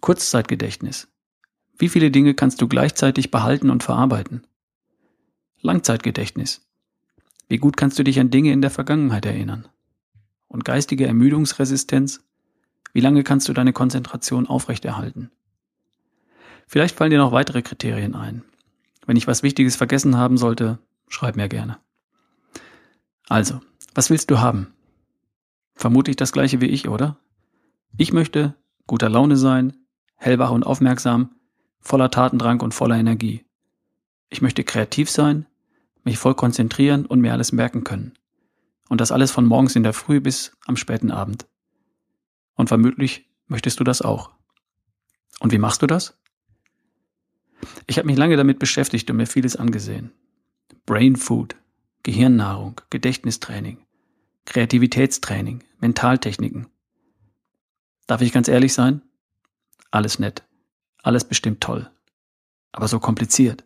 Kurzzeitgedächtnis. 0.01 1.09
Wie 1.77 1.89
viele 1.89 2.11
Dinge 2.11 2.35
kannst 2.35 2.63
du 2.63 2.69
gleichzeitig 2.69 3.31
behalten 3.31 3.71
und 3.71 3.83
verarbeiten? 3.83 4.47
Langzeitgedächtnis. 5.61 6.67
Wie 7.49 7.59
gut 7.59 7.77
kannst 7.77 7.99
du 7.99 8.05
dich 8.05 8.21
an 8.21 8.31
Dinge 8.31 8.53
in 8.53 8.63
der 8.63 8.71
Vergangenheit 8.71 9.27
erinnern? 9.27 9.69
Und 10.47 10.65
geistige 10.65 11.07
Ermüdungsresistenz. 11.07 12.23
Wie 12.93 13.01
lange 13.01 13.25
kannst 13.25 13.49
du 13.49 13.53
deine 13.53 13.73
Konzentration 13.73 14.47
aufrechterhalten? 14.47 15.31
Vielleicht 16.75 16.97
fallen 16.97 17.13
dir 17.13 17.19
noch 17.19 17.31
weitere 17.31 17.63
Kriterien 17.63 18.17
ein. 18.17 18.43
Wenn 19.07 19.15
ich 19.15 19.29
was 19.29 19.45
Wichtiges 19.45 19.77
vergessen 19.77 20.17
haben 20.17 20.37
sollte, 20.37 20.81
schreib 21.07 21.37
mir 21.37 21.49
gerne. 21.49 21.79
Also, 23.29 23.61
was 23.95 24.11
willst 24.11 24.29
du 24.29 24.41
haben? 24.41 24.75
Vermutlich 25.77 26.17
das 26.17 26.33
gleiche 26.33 26.61
wie 26.61 26.67
ich, 26.67 26.89
oder? 26.89 27.17
Ich 27.97 28.13
möchte 28.13 28.57
guter 28.89 29.09
Laune 29.09 29.37
sein, 29.37 29.77
hellwach 30.17 30.51
und 30.51 30.67
aufmerksam, 30.67 31.37
voller 31.79 32.11
Tatendrang 32.11 32.61
und 32.61 32.75
voller 32.75 32.97
Energie. 32.97 33.45
Ich 34.29 34.43
möchte 34.43 34.65
kreativ 34.65 35.09
sein, 35.09 35.47
mich 36.03 36.19
voll 36.19 36.35
konzentrieren 36.35 37.07
und 37.07 37.21
mir 37.21 37.35
alles 37.35 37.53
merken 37.53 37.85
können. 37.85 38.15
Und 38.89 39.01
das 39.01 39.13
alles 39.13 39.31
von 39.31 39.47
morgens 39.47 39.77
in 39.77 39.85
der 39.85 39.93
Früh 39.93 40.21
bis 40.21 40.57
am 40.67 40.77
späten 40.77 41.13
Abend. 41.13 41.47
Und 42.57 42.67
vermutlich 42.67 43.31
möchtest 43.47 43.79
du 43.79 43.85
das 43.85 44.03
auch. 44.03 44.33
Und 45.39 45.53
wie 45.53 45.59
machst 45.59 45.81
du 45.81 45.87
das? 45.87 46.19
Ich 47.87 47.99
habe 47.99 48.07
mich 48.07 48.17
lange 48.17 48.37
damit 48.37 48.59
beschäftigt 48.59 49.11
und 49.11 49.17
mir 49.17 49.27
vieles 49.27 49.57
angesehen. 49.57 50.13
Brain 50.87 51.17
Food, 51.17 51.57
Gehirnnahrung, 52.03 52.81
Gedächtnistraining, 52.91 53.79
Kreativitätstraining, 54.45 55.65
Mentaltechniken. 55.81 56.67
Darf 58.07 58.21
ich 58.21 58.33
ganz 58.33 58.49
ehrlich 58.49 58.75
sein? 58.75 59.03
Alles 59.91 60.19
nett. 60.19 60.43
Alles 61.03 61.25
bestimmt 61.25 61.61
toll. 61.61 61.91
Aber 62.73 62.89
so 62.89 62.99
kompliziert. 62.99 63.65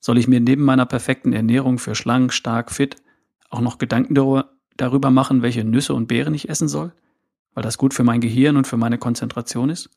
Soll 0.00 0.18
ich 0.18 0.28
mir 0.28 0.40
neben 0.40 0.62
meiner 0.62 0.86
perfekten 0.86 1.32
Ernährung 1.32 1.78
für 1.78 1.94
schlank, 1.94 2.32
stark, 2.32 2.70
fit 2.70 2.96
auch 3.48 3.60
noch 3.60 3.78
Gedanken 3.78 4.14
darüber 4.76 5.10
machen, 5.10 5.42
welche 5.42 5.64
Nüsse 5.64 5.94
und 5.94 6.08
Beeren 6.08 6.34
ich 6.34 6.48
essen 6.48 6.68
soll? 6.68 6.92
Weil 7.54 7.62
das 7.62 7.78
gut 7.78 7.94
für 7.94 8.04
mein 8.04 8.20
Gehirn 8.20 8.56
und 8.56 8.66
für 8.66 8.76
meine 8.76 8.98
Konzentration 8.98 9.70
ist? 9.70 9.90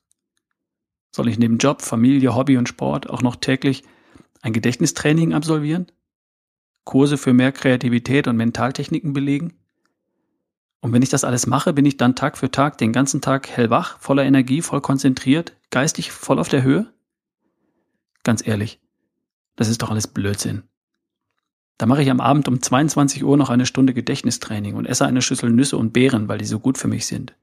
Soll 1.11 1.27
ich 1.27 1.39
neben 1.39 1.57
Job, 1.57 1.81
Familie, 1.81 2.35
Hobby 2.35 2.57
und 2.57 2.69
Sport 2.69 3.09
auch 3.09 3.21
noch 3.21 3.35
täglich 3.35 3.83
ein 4.41 4.53
Gedächtnistraining 4.53 5.33
absolvieren? 5.33 5.87
Kurse 6.83 7.17
für 7.17 7.33
mehr 7.33 7.51
Kreativität 7.51 8.27
und 8.27 8.37
Mentaltechniken 8.37 9.13
belegen? 9.13 9.53
Und 10.81 10.93
wenn 10.93 11.01
ich 11.01 11.09
das 11.09 11.23
alles 11.23 11.45
mache, 11.45 11.73
bin 11.73 11.85
ich 11.85 11.97
dann 11.97 12.15
Tag 12.15 12.37
für 12.37 12.51
Tag 12.51 12.77
den 12.77 12.93
ganzen 12.93 13.21
Tag 13.21 13.49
hellwach, 13.49 13.99
voller 13.99 14.23
Energie, 14.23 14.61
voll 14.61 14.81
konzentriert, 14.81 15.55
geistig 15.71 16.11
voll 16.11 16.39
auf 16.39 16.47
der 16.47 16.63
Höhe? 16.63 16.91
Ganz 18.23 18.45
ehrlich, 18.45 18.79
das 19.55 19.67
ist 19.67 19.81
doch 19.81 19.89
alles 19.89 20.07
Blödsinn. 20.07 20.63
Da 21.77 21.85
mache 21.85 22.01
ich 22.01 22.11
am 22.11 22.19
Abend 22.19 22.47
um 22.47 22.61
22 22.61 23.23
Uhr 23.23 23.37
noch 23.37 23.49
eine 23.49 23.65
Stunde 23.65 23.93
Gedächtnistraining 23.93 24.75
und 24.75 24.85
esse 24.85 25.05
eine 25.05 25.21
Schüssel 25.21 25.49
Nüsse 25.49 25.77
und 25.77 25.93
Beeren, 25.93 26.27
weil 26.27 26.37
die 26.37 26.45
so 26.45 26.59
gut 26.59 26.77
für 26.77 26.87
mich 26.87 27.05
sind. 27.05 27.35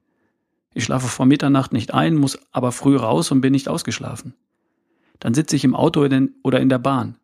Ich 0.77 0.83
schlafe 0.83 1.07
vor 1.07 1.25
Mitternacht 1.25 1.73
nicht 1.73 1.95
ein, 1.95 2.13
muss 2.13 2.37
aber 2.51 2.71
früh 2.71 2.97
raus 2.97 3.31
und 3.31 3.41
bin 3.41 3.51
nicht 3.51 3.67
ausgeschlafen. 3.67 4.35
Dann 5.19 5.33
sitze 5.33 5.55
ich 5.55 5.63
im 5.63 5.73
Auto 5.73 6.07
oder 6.43 6.59
in 6.59 6.69
der 6.69 6.77
Bahn, 6.77 7.17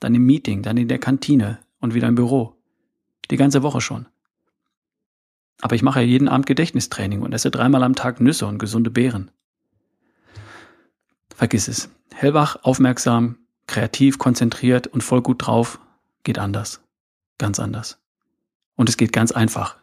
dann 0.00 0.14
im 0.14 0.24
Meeting, 0.24 0.62
dann 0.62 0.78
in 0.78 0.88
der 0.88 0.98
Kantine 0.98 1.58
und 1.80 1.92
wieder 1.92 2.08
im 2.08 2.14
Büro. 2.14 2.56
Die 3.30 3.36
ganze 3.36 3.62
Woche 3.62 3.82
schon. 3.82 4.06
Aber 5.60 5.74
ich 5.74 5.82
mache 5.82 6.00
ja 6.00 6.06
jeden 6.06 6.28
Abend 6.28 6.46
Gedächtnistraining 6.46 7.20
und 7.20 7.34
esse 7.34 7.50
dreimal 7.50 7.82
am 7.82 7.94
Tag 7.94 8.22
Nüsse 8.22 8.46
und 8.46 8.58
gesunde 8.58 8.90
Beeren. 8.90 9.30
Vergiss 11.36 11.68
es. 11.68 11.90
Hellwach, 12.14 12.56
aufmerksam, 12.62 13.36
kreativ, 13.66 14.16
konzentriert 14.16 14.86
und 14.86 15.02
voll 15.02 15.20
gut 15.20 15.46
drauf 15.46 15.78
geht 16.22 16.38
anders. 16.38 16.80
Ganz 17.36 17.60
anders. 17.60 17.98
Und 18.76 18.88
es 18.88 18.96
geht 18.96 19.12
ganz 19.12 19.30
einfach. 19.30 19.76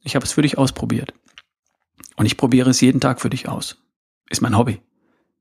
Ich 0.00 0.16
habe 0.16 0.24
es 0.24 0.32
für 0.32 0.42
dich 0.42 0.58
ausprobiert. 0.58 1.14
Und 2.16 2.26
ich 2.26 2.36
probiere 2.36 2.70
es 2.70 2.80
jeden 2.80 3.00
Tag 3.00 3.20
für 3.20 3.30
dich 3.30 3.48
aus. 3.48 3.78
Ist 4.30 4.42
mein 4.42 4.56
Hobby 4.56 4.80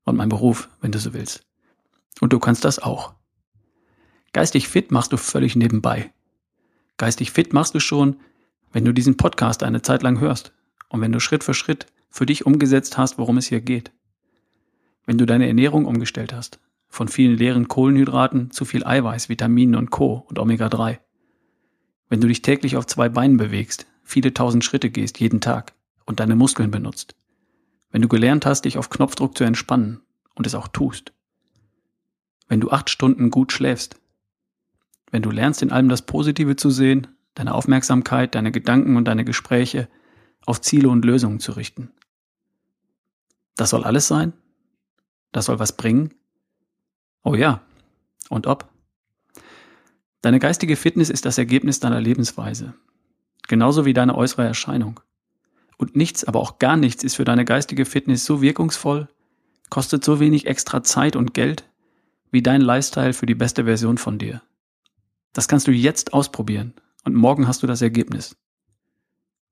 und 0.03 0.15
mein 0.15 0.29
Beruf, 0.29 0.69
wenn 0.81 0.91
du 0.91 0.99
so 0.99 1.13
willst. 1.13 1.45
Und 2.19 2.33
du 2.33 2.39
kannst 2.39 2.65
das 2.65 2.79
auch. 2.79 3.13
Geistig 4.33 4.67
fit 4.67 4.91
machst 4.91 5.11
du 5.11 5.17
völlig 5.17 5.55
nebenbei. 5.55 6.13
Geistig 6.97 7.31
fit 7.31 7.53
machst 7.53 7.75
du 7.75 7.79
schon, 7.79 8.17
wenn 8.71 8.85
du 8.85 8.93
diesen 8.93 9.17
Podcast 9.17 9.63
eine 9.63 9.81
Zeit 9.81 10.03
lang 10.03 10.19
hörst 10.19 10.53
und 10.89 11.01
wenn 11.01 11.11
du 11.11 11.19
Schritt 11.19 11.43
für 11.43 11.53
Schritt 11.53 11.87
für 12.09 12.25
dich 12.25 12.45
umgesetzt 12.45 12.97
hast, 12.97 13.17
worum 13.17 13.37
es 13.37 13.47
hier 13.47 13.61
geht. 13.61 13.91
Wenn 15.05 15.17
du 15.17 15.25
deine 15.25 15.47
Ernährung 15.47 15.85
umgestellt 15.85 16.33
hast, 16.33 16.59
von 16.87 17.07
vielen 17.07 17.37
leeren 17.37 17.67
Kohlenhydraten 17.67 18.51
zu 18.51 18.65
viel 18.65 18.85
Eiweiß, 18.85 19.29
Vitaminen 19.29 19.75
und 19.75 19.91
Co. 19.91 20.25
und 20.27 20.39
Omega-3. 20.39 20.99
Wenn 22.09 22.21
du 22.21 22.27
dich 22.27 22.41
täglich 22.41 22.75
auf 22.75 22.85
zwei 22.85 23.09
Beinen 23.09 23.37
bewegst, 23.37 23.87
viele 24.03 24.33
tausend 24.33 24.63
Schritte 24.65 24.89
gehst 24.89 25.19
jeden 25.19 25.39
Tag 25.39 25.73
und 26.05 26.19
deine 26.19 26.35
Muskeln 26.35 26.71
benutzt. 26.71 27.15
Wenn 27.91 28.01
du 28.01 28.07
gelernt 28.07 28.45
hast, 28.45 28.65
dich 28.65 28.77
auf 28.77 28.89
Knopfdruck 28.89 29.37
zu 29.37 29.43
entspannen 29.43 30.01
und 30.35 30.47
es 30.47 30.55
auch 30.55 30.67
tust. 30.67 31.13
Wenn 32.47 32.61
du 32.61 32.71
acht 32.71 32.89
Stunden 32.89 33.29
gut 33.29 33.51
schläfst. 33.51 33.99
Wenn 35.11 35.21
du 35.21 35.31
lernst, 35.31 35.61
in 35.61 35.71
allem 35.71 35.89
das 35.89 36.03
Positive 36.03 36.55
zu 36.55 36.69
sehen, 36.69 37.07
deine 37.33 37.53
Aufmerksamkeit, 37.53 38.35
deine 38.35 38.51
Gedanken 38.51 38.95
und 38.95 39.05
deine 39.05 39.25
Gespräche 39.25 39.89
auf 40.45 40.61
Ziele 40.61 40.89
und 40.89 41.05
Lösungen 41.05 41.39
zu 41.39 41.51
richten. 41.53 41.91
Das 43.55 43.69
soll 43.69 43.83
alles 43.83 44.07
sein? 44.07 44.33
Das 45.31 45.45
soll 45.45 45.59
was 45.59 45.75
bringen? 45.75 46.13
Oh 47.23 47.35
ja. 47.35 47.61
Und 48.29 48.47
ob? 48.47 48.69
Deine 50.21 50.39
geistige 50.39 50.75
Fitness 50.75 51.09
ist 51.09 51.25
das 51.25 51.37
Ergebnis 51.37 51.79
deiner 51.79 51.99
Lebensweise. 51.99 52.73
Genauso 53.47 53.85
wie 53.85 53.93
deine 53.93 54.15
äußere 54.15 54.45
Erscheinung. 54.45 54.99
Und 55.81 55.95
nichts, 55.95 56.23
aber 56.23 56.39
auch 56.39 56.59
gar 56.59 56.77
nichts 56.77 57.03
ist 57.03 57.15
für 57.15 57.25
deine 57.25 57.43
geistige 57.43 57.85
Fitness 57.85 58.23
so 58.23 58.39
wirkungsvoll, 58.39 59.07
kostet 59.71 60.05
so 60.05 60.19
wenig 60.19 60.45
extra 60.45 60.83
Zeit 60.83 61.15
und 61.15 61.33
Geld, 61.33 61.67
wie 62.29 62.43
dein 62.43 62.61
Lifestyle 62.61 63.13
für 63.13 63.25
die 63.25 63.33
beste 63.33 63.65
Version 63.65 63.97
von 63.97 64.19
dir. 64.19 64.43
Das 65.33 65.47
kannst 65.47 65.65
du 65.65 65.71
jetzt 65.71 66.13
ausprobieren 66.13 66.75
und 67.03 67.15
morgen 67.15 67.47
hast 67.47 67.63
du 67.63 67.67
das 67.67 67.81
Ergebnis. 67.81 68.37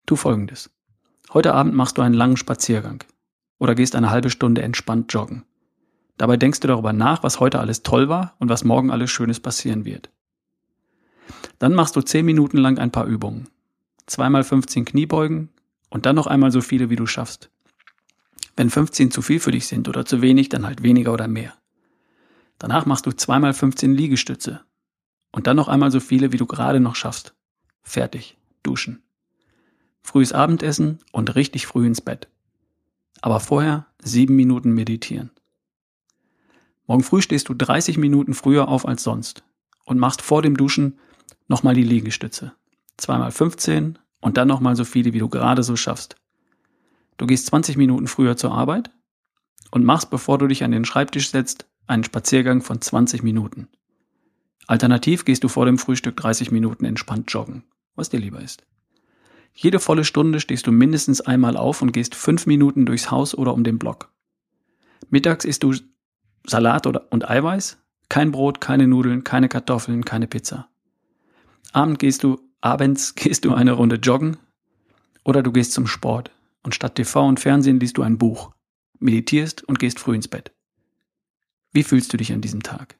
Tu 0.06 0.16
folgendes. 0.16 0.70
Heute 1.34 1.56
Abend 1.56 1.74
machst 1.74 1.98
du 1.98 2.04
einen 2.04 2.14
langen 2.14 2.38
Spaziergang 2.38 3.04
oder 3.58 3.74
gehst 3.74 3.96
eine 3.96 4.12
halbe 4.12 4.30
Stunde 4.30 4.62
entspannt 4.62 5.12
joggen. 5.12 5.46
Dabei 6.20 6.38
denkst 6.38 6.60
du 6.60 6.68
darüber 6.68 6.94
nach, 6.94 7.24
was 7.24 7.40
heute 7.40 7.60
alles 7.60 7.82
toll 7.82 8.08
war 8.08 8.36
und 8.38 8.50
was 8.50 8.64
morgen 8.64 8.92
alles 8.92 9.10
Schönes 9.10 9.40
passieren 9.40 9.84
wird. 9.84 10.12
Dann 11.58 11.74
machst 11.74 11.96
du 11.96 12.02
10 12.02 12.24
Minuten 12.24 12.58
lang 12.58 12.78
ein 12.78 12.92
paar 12.92 13.08
Übungen. 13.08 13.48
Zweimal 14.06 14.44
15 14.44 14.86
Kniebeugen 14.86 15.50
und 15.90 16.06
dann 16.06 16.16
noch 16.16 16.28
einmal 16.28 16.52
so 16.52 16.62
viele, 16.62 16.90
wie 16.90 16.96
du 16.96 17.06
schaffst. 17.06 17.50
Wenn 18.56 18.70
15 18.70 19.12
zu 19.12 19.22
viel 19.22 19.40
für 19.40 19.52
dich 19.52 19.68
sind 19.68 19.88
oder 19.88 20.06
zu 20.06 20.22
wenig, 20.22 20.50
dann 20.50 20.66
halt 20.66 20.84
weniger 20.84 21.14
oder 21.14 21.28
mehr. 21.28 21.54
Danach 22.58 22.86
machst 22.86 23.06
du 23.06 23.12
zweimal 23.12 23.54
15 23.54 23.94
Liegestütze 23.94 24.62
und 25.32 25.48
dann 25.48 25.56
noch 25.56 25.68
einmal 25.68 25.92
so 25.92 26.00
viele, 26.00 26.32
wie 26.32 26.38
du 26.38 26.46
gerade 26.46 26.80
noch 26.80 26.96
schaffst. 26.96 27.34
Fertig. 27.82 28.38
Duschen. 28.64 29.02
Frühes 30.02 30.34
Abendessen 30.34 31.00
und 31.12 31.36
richtig 31.36 31.68
früh 31.68 31.88
ins 31.88 32.02
Bett. 32.02 32.28
Aber 33.22 33.40
vorher 33.40 33.88
sieben 34.02 34.36
Minuten 34.36 34.72
meditieren. 34.72 35.32
Morgen 36.88 37.04
früh 37.04 37.22
stehst 37.22 37.50
du 37.50 37.54
30 37.54 37.98
Minuten 37.98 38.34
früher 38.34 38.68
auf 38.68 38.88
als 38.88 39.04
sonst 39.04 39.44
und 39.86 40.00
machst 40.00 40.22
vor 40.22 40.42
dem 40.42 40.58
Duschen 40.58 41.00
nochmal 41.48 41.76
die 41.76 41.84
Liegestütze. 41.84 42.54
Zweimal 42.98 43.32
15 43.32 44.00
und 44.22 44.38
dann 44.38 44.48
nochmal 44.48 44.76
so 44.76 44.86
viele, 44.86 45.14
wie 45.14 45.20
du 45.20 45.30
gerade 45.30 45.64
so 45.64 45.76
schaffst. 45.76 46.16
Du 47.18 47.26
gehst 47.26 47.48
20 47.48 47.78
Minuten 47.78 48.08
früher 48.08 48.38
zur 48.38 48.52
Arbeit 48.52 48.92
und 49.72 49.84
machst, 49.84 50.10
bevor 50.10 50.38
du 50.38 50.48
dich 50.48 50.64
an 50.64 50.72
den 50.72 50.86
Schreibtisch 50.86 51.30
setzt, 51.30 51.68
einen 51.88 52.04
Spaziergang 52.04 52.62
von 52.62 52.82
20 52.82 53.24
Minuten. 53.24 53.68
Alternativ 54.68 55.26
gehst 55.26 55.44
du 55.44 55.48
vor 55.48 55.66
dem 55.66 55.78
Frühstück 55.78 56.16
30 56.16 56.52
Minuten 56.52 56.86
entspannt 56.86 57.32
joggen, 57.32 57.64
was 57.96 58.10
dir 58.10 58.20
lieber 58.20 58.40
ist. 58.42 58.64
Jede 59.54 59.80
volle 59.80 60.06
Stunde 60.06 60.40
stehst 60.40 60.68
du 60.68 60.72
mindestens 60.72 61.22
einmal 61.22 61.58
auf 61.58 61.82
und 61.82 61.92
gehst 61.92 62.16
fünf 62.16 62.46
Minuten 62.46 62.86
durchs 62.86 63.12
Haus 63.12 63.36
oder 63.36 63.54
um 63.54 63.64
den 63.64 63.80
Block. 63.80 64.12
Mittags 65.10 65.44
isst 65.44 65.64
du 65.64 65.74
Salat 66.46 66.86
und 66.86 67.30
Eiweiß, 67.30 67.78
Kein 68.10 68.32
Brot, 68.32 68.60
keine 68.60 68.88
Nudeln, 68.88 69.24
keine 69.24 69.50
Kartoffeln, 69.50 70.04
keine 70.04 70.28
Pizza. 70.28 70.68
Abend 71.74 72.00
gehst 72.00 72.24
du, 72.24 72.40
abends 72.62 73.16
gehst 73.16 73.46
du 73.46 73.54
eine 73.54 73.74
Runde 73.74 73.98
joggen 73.98 74.38
oder 75.24 75.44
du 75.44 75.52
gehst 75.52 75.74
zum 75.74 75.88
Sport 75.88 76.32
und 76.64 76.76
statt 76.76 76.96
TV 76.96 77.28
und 77.28 77.40
Fernsehen 77.40 77.80
liest 77.80 77.98
du 77.98 78.04
ein 78.04 78.18
Buch, 78.18 78.52
meditierst 79.00 79.64
und 79.64 79.80
gehst 79.80 80.00
früh 80.00 80.16
ins 80.16 80.28
Bett. 80.28 80.52
Wie 81.72 81.84
fühlst 81.84 82.12
du 82.14 82.18
dich 82.18 82.34
an 82.34 82.42
diesem 82.42 82.64
Tag? 82.64 82.98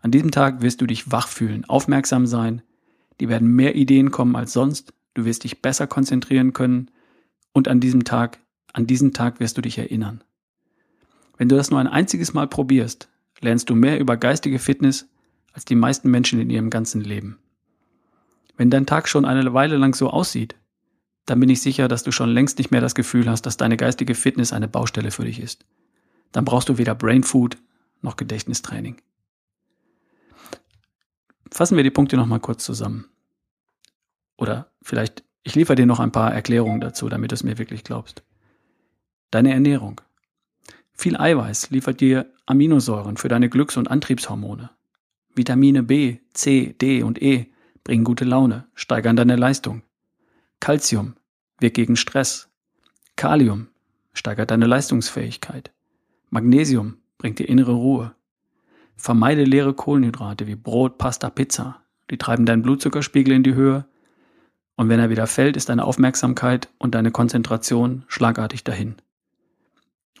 An 0.00 0.10
diesem 0.10 0.30
Tag 0.30 0.60
wirst 0.60 0.80
du 0.80 0.86
dich 0.86 1.10
wach 1.10 1.28
fühlen, 1.28 1.64
aufmerksam 1.64 2.26
sein, 2.26 2.62
die 3.20 3.28
werden 3.28 3.48
mehr 3.48 3.74
Ideen 3.74 4.10
kommen 4.10 4.36
als 4.36 4.52
sonst, 4.52 4.92
du 5.14 5.24
wirst 5.24 5.44
dich 5.44 5.62
besser 5.62 5.86
konzentrieren 5.86 6.52
können 6.52 6.90
und 7.52 7.68
an 7.68 7.80
diesem 7.80 8.04
Tag, 8.04 8.40
an 8.72 8.86
diesen 8.86 9.12
Tag 9.12 9.40
wirst 9.40 9.56
du 9.56 9.62
dich 9.62 9.78
erinnern. 9.78 10.22
Wenn 11.38 11.48
du 11.48 11.56
das 11.56 11.70
nur 11.70 11.80
ein 11.80 11.86
einziges 11.86 12.34
Mal 12.34 12.48
probierst, 12.48 13.08
lernst 13.40 13.70
du 13.70 13.74
mehr 13.74 13.98
über 13.98 14.16
geistige 14.16 14.58
Fitness 14.58 15.08
als 15.52 15.64
die 15.64 15.74
meisten 15.74 16.10
Menschen 16.10 16.40
in 16.40 16.50
ihrem 16.50 16.70
ganzen 16.70 17.00
Leben. 17.00 17.38
Wenn 18.56 18.70
dein 18.70 18.86
Tag 18.86 19.08
schon 19.08 19.24
eine 19.24 19.52
Weile 19.52 19.76
lang 19.76 19.94
so 19.94 20.10
aussieht, 20.10 20.54
dann 21.26 21.40
bin 21.40 21.48
ich 21.48 21.60
sicher, 21.60 21.88
dass 21.88 22.02
du 22.02 22.12
schon 22.12 22.30
längst 22.30 22.58
nicht 22.58 22.70
mehr 22.70 22.80
das 22.80 22.94
Gefühl 22.94 23.28
hast, 23.28 23.42
dass 23.42 23.56
deine 23.56 23.76
geistige 23.76 24.14
Fitness 24.14 24.52
eine 24.52 24.68
Baustelle 24.68 25.10
für 25.10 25.24
dich 25.24 25.40
ist. 25.40 25.64
Dann 26.32 26.44
brauchst 26.44 26.68
du 26.68 26.78
weder 26.78 26.94
Brain 26.94 27.22
Food 27.22 27.56
noch 28.02 28.16
Gedächtnistraining. 28.16 28.96
Fassen 31.50 31.76
wir 31.76 31.84
die 31.84 31.90
Punkte 31.90 32.16
nochmal 32.16 32.40
kurz 32.40 32.64
zusammen. 32.64 33.06
Oder 34.36 34.72
vielleicht, 34.82 35.24
ich 35.42 35.54
liefere 35.54 35.76
dir 35.76 35.86
noch 35.86 36.00
ein 36.00 36.12
paar 36.12 36.34
Erklärungen 36.34 36.80
dazu, 36.80 37.08
damit 37.08 37.30
du 37.30 37.34
es 37.34 37.44
mir 37.44 37.58
wirklich 37.58 37.84
glaubst. 37.84 38.22
Deine 39.30 39.52
Ernährung. 39.52 40.00
Viel 40.92 41.16
Eiweiß 41.16 41.70
liefert 41.70 42.00
dir 42.00 42.32
Aminosäuren 42.46 43.16
für 43.16 43.28
deine 43.28 43.48
Glücks- 43.48 43.76
und 43.76 43.90
Antriebshormone. 43.90 44.70
Vitamine 45.34 45.82
B, 45.82 46.18
C, 46.32 46.74
D 46.80 47.02
und 47.02 47.20
E 47.22 47.46
bringen 47.84 48.04
gute 48.04 48.24
Laune, 48.24 48.66
steigern 48.74 49.14
deine 49.14 49.36
Leistung. 49.36 49.82
Calcium 50.58 51.14
wirkt 51.60 51.76
gegen 51.76 51.96
Stress. 51.96 52.48
Kalium 53.16 53.68
steigert 54.14 54.50
deine 54.50 54.66
Leistungsfähigkeit. 54.66 55.72
Magnesium 56.30 56.96
bringt 57.18 57.38
dir 57.38 57.48
innere 57.48 57.72
Ruhe. 57.72 58.14
Vermeide 58.96 59.44
leere 59.44 59.74
Kohlenhydrate 59.74 60.46
wie 60.46 60.56
Brot, 60.56 60.98
Pasta, 60.98 61.30
Pizza. 61.30 61.82
Die 62.10 62.18
treiben 62.18 62.46
deinen 62.46 62.62
Blutzuckerspiegel 62.62 63.34
in 63.34 63.42
die 63.42 63.54
Höhe. 63.54 63.86
Und 64.76 64.88
wenn 64.88 65.00
er 65.00 65.10
wieder 65.10 65.26
fällt, 65.26 65.56
ist 65.56 65.68
deine 65.68 65.84
Aufmerksamkeit 65.84 66.68
und 66.78 66.94
deine 66.94 67.10
Konzentration 67.10 68.04
schlagartig 68.08 68.64
dahin. 68.64 68.96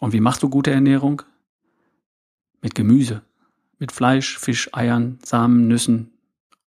Und 0.00 0.12
wie 0.12 0.20
machst 0.20 0.42
du 0.42 0.48
gute 0.48 0.70
Ernährung? 0.70 1.22
Mit 2.60 2.74
Gemüse. 2.74 3.22
Mit 3.78 3.90
Fleisch, 3.90 4.38
Fisch, 4.38 4.68
Eiern, 4.72 5.18
Samen, 5.22 5.66
Nüssen 5.66 6.12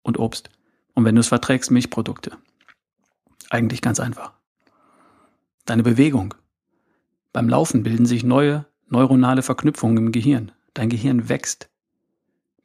und 0.01 0.17
Obst. 0.17 0.49
Und 0.97 1.05
wenn 1.05 1.13
du 1.13 1.21
es 1.21 1.27
verträgst, 1.27 1.69
Milchprodukte. 1.69 2.31
Eigentlich 3.51 3.83
ganz 3.83 3.99
einfach. 3.99 4.33
Deine 5.65 5.83
Bewegung. 5.83 6.33
Beim 7.33 7.47
Laufen 7.47 7.83
bilden 7.83 8.07
sich 8.07 8.23
neue 8.23 8.65
neuronale 8.89 9.43
Verknüpfungen 9.43 9.97
im 9.97 10.11
Gehirn. 10.11 10.53
Dein 10.73 10.89
Gehirn 10.89 11.29
wächst. 11.29 11.69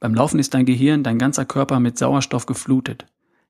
Beim 0.01 0.15
Laufen 0.15 0.39
ist 0.39 0.55
dein 0.55 0.65
Gehirn, 0.65 1.03
dein 1.03 1.19
ganzer 1.19 1.45
Körper 1.45 1.79
mit 1.79 1.99
Sauerstoff 1.99 2.47
geflutet. 2.47 3.05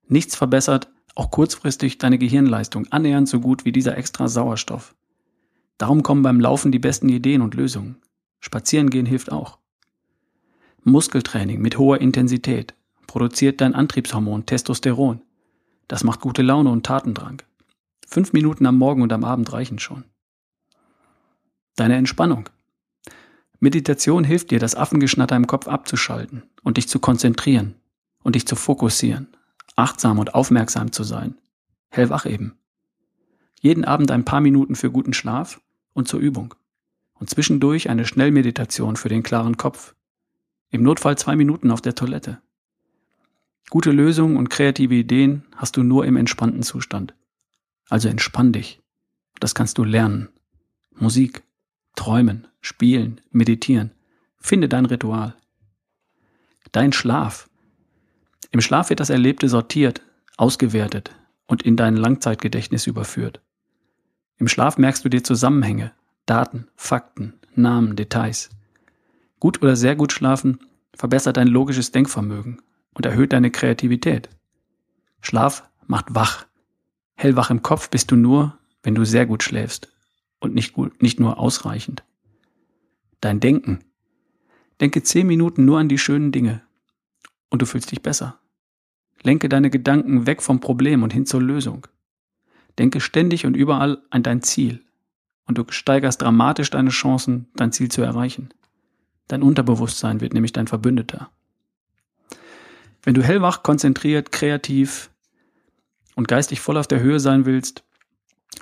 Nichts 0.08 0.34
verbessert 0.34 0.90
auch 1.14 1.30
kurzfristig 1.30 1.98
deine 1.98 2.18
Gehirnleistung 2.18 2.88
annähernd 2.90 3.28
so 3.28 3.38
gut 3.38 3.64
wie 3.64 3.70
dieser 3.70 3.96
extra 3.96 4.26
Sauerstoff. 4.26 4.96
Darum 5.78 6.02
kommen 6.02 6.24
beim 6.24 6.40
Laufen 6.40 6.72
die 6.72 6.80
besten 6.80 7.08
Ideen 7.08 7.42
und 7.42 7.54
Lösungen. 7.54 8.02
Spazierengehen 8.40 9.06
hilft 9.06 9.30
auch. 9.30 9.58
Muskeltraining 10.82 11.62
mit 11.62 11.78
hoher 11.78 12.00
Intensität 12.00 12.74
produziert 13.06 13.60
dein 13.60 13.74
Antriebshormon 13.74 14.46
Testosteron. 14.46 15.20
Das 15.88 16.04
macht 16.04 16.20
gute 16.20 16.42
Laune 16.42 16.70
und 16.70 16.86
Tatendrang. 16.86 17.42
Fünf 18.06 18.32
Minuten 18.32 18.66
am 18.66 18.78
Morgen 18.78 19.02
und 19.02 19.12
am 19.12 19.24
Abend 19.24 19.52
reichen 19.52 19.78
schon. 19.78 20.04
Deine 21.76 21.96
Entspannung. 21.96 22.48
Meditation 23.60 24.24
hilft 24.24 24.50
dir, 24.50 24.58
das 24.58 24.74
Affengeschnatter 24.74 25.36
im 25.36 25.46
Kopf 25.46 25.68
abzuschalten 25.68 26.42
und 26.62 26.76
dich 26.76 26.88
zu 26.88 26.98
konzentrieren 26.98 27.76
und 28.22 28.34
dich 28.34 28.46
zu 28.46 28.56
fokussieren, 28.56 29.28
achtsam 29.76 30.18
und 30.18 30.34
aufmerksam 30.34 30.92
zu 30.92 31.04
sein. 31.04 31.36
Hellwach 31.90 32.26
eben. 32.26 32.58
Jeden 33.60 33.84
Abend 33.84 34.10
ein 34.10 34.24
paar 34.24 34.40
Minuten 34.40 34.74
für 34.74 34.90
guten 34.90 35.12
Schlaf 35.12 35.60
und 35.92 36.08
zur 36.08 36.20
Übung. 36.20 36.54
Und 37.14 37.30
zwischendurch 37.30 37.88
eine 37.88 38.04
Schnellmeditation 38.04 38.96
für 38.96 39.08
den 39.08 39.22
klaren 39.22 39.56
Kopf. 39.56 39.94
Im 40.70 40.82
Notfall 40.82 41.16
zwei 41.16 41.36
Minuten 41.36 41.70
auf 41.70 41.80
der 41.80 41.94
Toilette. 41.94 42.42
Gute 43.72 43.90
Lösungen 43.90 44.36
und 44.36 44.50
kreative 44.50 44.94
Ideen 44.96 45.44
hast 45.56 45.78
du 45.78 45.82
nur 45.82 46.04
im 46.04 46.16
entspannten 46.16 46.62
Zustand. 46.62 47.14
Also 47.88 48.10
entspann 48.10 48.52
dich. 48.52 48.82
Das 49.40 49.54
kannst 49.54 49.78
du 49.78 49.84
lernen. 49.84 50.28
Musik, 50.94 51.42
Träumen, 51.96 52.46
Spielen, 52.60 53.22
Meditieren. 53.30 53.92
Finde 54.36 54.68
dein 54.68 54.84
Ritual. 54.84 55.36
Dein 56.72 56.92
Schlaf. 56.92 57.48
Im 58.50 58.60
Schlaf 58.60 58.90
wird 58.90 59.00
das 59.00 59.08
Erlebte 59.08 59.48
sortiert, 59.48 60.02
ausgewertet 60.36 61.16
und 61.46 61.62
in 61.62 61.78
dein 61.78 61.96
Langzeitgedächtnis 61.96 62.86
überführt. 62.86 63.40
Im 64.36 64.48
Schlaf 64.48 64.76
merkst 64.76 65.02
du 65.02 65.08
dir 65.08 65.24
Zusammenhänge, 65.24 65.92
Daten, 66.26 66.68
Fakten, 66.76 67.40
Namen, 67.54 67.96
Details. 67.96 68.50
Gut 69.40 69.62
oder 69.62 69.76
sehr 69.76 69.96
gut 69.96 70.12
schlafen 70.12 70.58
verbessert 70.94 71.38
dein 71.38 71.48
logisches 71.48 71.90
Denkvermögen 71.90 72.60
und 72.94 73.06
erhöht 73.06 73.32
deine 73.32 73.50
Kreativität. 73.50 74.28
Schlaf 75.20 75.68
macht 75.86 76.14
wach. 76.14 76.46
Hellwach 77.14 77.50
im 77.50 77.62
Kopf 77.62 77.90
bist 77.90 78.10
du 78.10 78.16
nur, 78.16 78.58
wenn 78.82 78.94
du 78.94 79.04
sehr 79.04 79.26
gut 79.26 79.42
schläfst 79.42 79.92
und 80.40 80.54
nicht, 80.54 80.72
gut, 80.72 81.02
nicht 81.02 81.20
nur 81.20 81.38
ausreichend. 81.38 82.02
Dein 83.20 83.40
Denken. 83.40 83.80
Denke 84.80 85.02
zehn 85.02 85.26
Minuten 85.26 85.64
nur 85.64 85.78
an 85.78 85.88
die 85.88 85.98
schönen 85.98 86.32
Dinge 86.32 86.62
und 87.50 87.62
du 87.62 87.66
fühlst 87.66 87.92
dich 87.92 88.02
besser. 88.02 88.38
Lenke 89.22 89.48
deine 89.48 89.70
Gedanken 89.70 90.26
weg 90.26 90.42
vom 90.42 90.60
Problem 90.60 91.02
und 91.02 91.12
hin 91.12 91.26
zur 91.26 91.40
Lösung. 91.40 91.86
Denke 92.78 93.00
ständig 93.00 93.46
und 93.46 93.56
überall 93.56 94.02
an 94.10 94.22
dein 94.24 94.42
Ziel 94.42 94.84
und 95.46 95.58
du 95.58 95.64
steigerst 95.68 96.22
dramatisch 96.22 96.70
deine 96.70 96.90
Chancen, 96.90 97.46
dein 97.54 97.72
Ziel 97.72 97.90
zu 97.90 98.02
erreichen. 98.02 98.48
Dein 99.28 99.42
Unterbewusstsein 99.42 100.20
wird 100.20 100.34
nämlich 100.34 100.52
dein 100.52 100.66
Verbündeter. 100.66 101.30
Wenn 103.02 103.14
du 103.14 103.22
hellwach, 103.22 103.62
konzentriert, 103.62 104.32
kreativ 104.32 105.10
und 106.14 106.28
geistig 106.28 106.60
voll 106.60 106.76
auf 106.76 106.86
der 106.86 107.00
Höhe 107.00 107.20
sein 107.20 107.46
willst, 107.46 107.84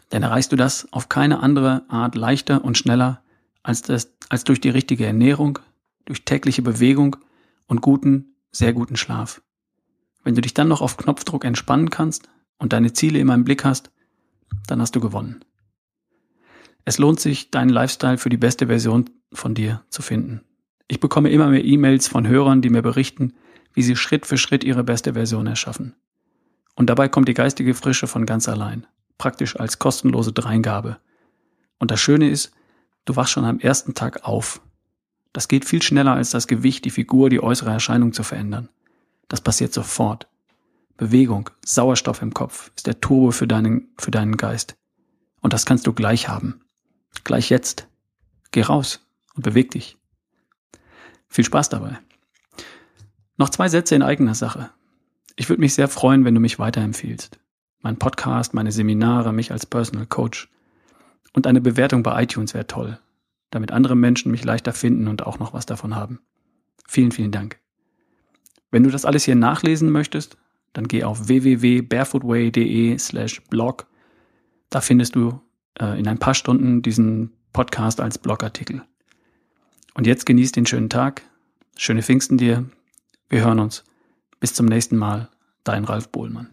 dann 0.08 0.22
erreichst 0.22 0.52
du 0.52 0.56
das 0.56 0.92
auf 0.92 1.08
keine 1.08 1.40
andere 1.40 1.84
Art 1.88 2.14
leichter 2.14 2.64
und 2.64 2.78
schneller 2.78 3.22
als, 3.62 3.82
das, 3.82 4.12
als 4.28 4.44
durch 4.44 4.60
die 4.60 4.70
richtige 4.70 5.06
Ernährung, 5.06 5.58
durch 6.04 6.24
tägliche 6.24 6.62
Bewegung 6.62 7.16
und 7.66 7.82
guten, 7.82 8.34
sehr 8.50 8.72
guten 8.72 8.96
Schlaf. 8.96 9.42
Wenn 10.24 10.34
du 10.34 10.40
dich 10.40 10.54
dann 10.54 10.68
noch 10.68 10.80
auf 10.80 10.96
Knopfdruck 10.96 11.44
entspannen 11.44 11.90
kannst 11.90 12.28
und 12.58 12.72
deine 12.72 12.92
Ziele 12.92 13.18
immer 13.18 13.34
im 13.34 13.44
Blick 13.44 13.64
hast, 13.64 13.90
dann 14.66 14.80
hast 14.80 14.96
du 14.96 15.00
gewonnen. 15.00 15.44
Es 16.84 16.98
lohnt 16.98 17.20
sich, 17.20 17.50
deinen 17.50 17.68
Lifestyle 17.68 18.18
für 18.18 18.30
die 18.30 18.36
beste 18.36 18.66
Version 18.66 19.10
von 19.32 19.54
dir 19.54 19.84
zu 19.90 20.02
finden. 20.02 20.40
Ich 20.88 20.98
bekomme 20.98 21.30
immer 21.30 21.48
mehr 21.48 21.64
E-Mails 21.64 22.08
von 22.08 22.26
Hörern, 22.26 22.62
die 22.62 22.70
mir 22.70 22.82
berichten, 22.82 23.34
wie 23.72 23.82
sie 23.82 23.96
Schritt 23.96 24.26
für 24.26 24.38
Schritt 24.38 24.64
ihre 24.64 24.84
beste 24.84 25.14
Version 25.14 25.46
erschaffen. 25.46 25.94
Und 26.74 26.88
dabei 26.88 27.08
kommt 27.08 27.28
die 27.28 27.34
geistige 27.34 27.74
Frische 27.74 28.06
von 28.06 28.26
ganz 28.26 28.48
allein 28.48 28.86
praktisch 29.20 29.60
als 29.60 29.78
kostenlose 29.78 30.32
Dreingabe. 30.32 30.98
Und 31.78 31.92
das 31.92 32.00
Schöne 32.00 32.28
ist, 32.28 32.52
du 33.04 33.14
wachst 33.14 33.32
schon 33.32 33.44
am 33.44 33.60
ersten 33.60 33.94
Tag 33.94 34.24
auf. 34.24 34.60
Das 35.32 35.46
geht 35.46 35.64
viel 35.64 35.82
schneller 35.82 36.14
als 36.14 36.30
das 36.30 36.48
Gewicht, 36.48 36.84
die 36.86 36.90
Figur, 36.90 37.30
die 37.30 37.42
äußere 37.42 37.70
Erscheinung 37.70 38.12
zu 38.12 38.24
verändern. 38.24 38.70
Das 39.28 39.42
passiert 39.42 39.72
sofort. 39.72 40.26
Bewegung, 40.96 41.50
Sauerstoff 41.64 42.22
im 42.22 42.34
Kopf 42.34 42.72
ist 42.74 42.86
der 42.86 43.00
Turbo 43.00 43.30
für 43.30 43.46
deinen, 43.46 43.88
für 43.98 44.10
deinen 44.10 44.36
Geist. 44.36 44.76
Und 45.40 45.52
das 45.52 45.66
kannst 45.66 45.86
du 45.86 45.92
gleich 45.92 46.28
haben. 46.28 46.62
Gleich 47.22 47.50
jetzt. 47.50 47.88
Geh 48.50 48.62
raus 48.62 49.06
und 49.34 49.42
beweg 49.42 49.70
dich. 49.70 49.98
Viel 51.28 51.44
Spaß 51.44 51.68
dabei. 51.68 51.98
Noch 53.40 53.48
zwei 53.48 53.68
Sätze 53.68 53.96
in 53.96 54.02
eigener 54.02 54.36
Sache. 54.36 54.70
Ich 55.34 55.48
würde 55.48 55.60
mich 55.60 55.74
sehr 55.74 55.88
freuen, 55.88 56.24
wenn 56.24 56.34
du 56.36 56.40
mich 56.40 56.60
weiterempfiehlst 56.60 57.40
mein 57.82 57.98
Podcast, 57.98 58.54
meine 58.54 58.72
Seminare, 58.72 59.32
mich 59.32 59.52
als 59.52 59.66
Personal 59.66 60.06
Coach. 60.06 60.48
Und 61.32 61.46
eine 61.46 61.60
Bewertung 61.60 62.02
bei 62.02 62.22
iTunes 62.22 62.54
wäre 62.54 62.66
toll, 62.66 62.98
damit 63.50 63.72
andere 63.72 63.96
Menschen 63.96 64.30
mich 64.30 64.44
leichter 64.44 64.72
finden 64.72 65.08
und 65.08 65.26
auch 65.26 65.38
noch 65.38 65.54
was 65.54 65.66
davon 65.66 65.94
haben. 65.94 66.20
Vielen, 66.86 67.12
vielen 67.12 67.30
Dank. 67.30 67.58
Wenn 68.70 68.82
du 68.82 68.90
das 68.90 69.04
alles 69.04 69.24
hier 69.24 69.36
nachlesen 69.36 69.90
möchtest, 69.90 70.36
dann 70.72 70.88
geh 70.88 71.04
auf 71.04 71.28
www.barefootway.de 71.28 72.98
slash 72.98 73.42
blog. 73.48 73.86
Da 74.68 74.80
findest 74.80 75.14
du 75.14 75.40
äh, 75.80 75.98
in 75.98 76.06
ein 76.06 76.18
paar 76.18 76.34
Stunden 76.34 76.82
diesen 76.82 77.32
Podcast 77.52 78.00
als 78.00 78.18
Blogartikel. 78.18 78.82
Und 79.94 80.06
jetzt 80.06 80.26
genießt 80.26 80.56
den 80.56 80.66
schönen 80.66 80.90
Tag. 80.90 81.22
Schöne 81.76 82.02
Pfingsten 82.02 82.38
dir. 82.38 82.66
Wir 83.30 83.44
hören 83.44 83.60
uns. 83.60 83.84
Bis 84.40 84.54
zum 84.54 84.66
nächsten 84.66 84.96
Mal. 84.96 85.28
Dein 85.62 85.84
Ralf 85.84 86.08
Bohlmann. 86.08 86.50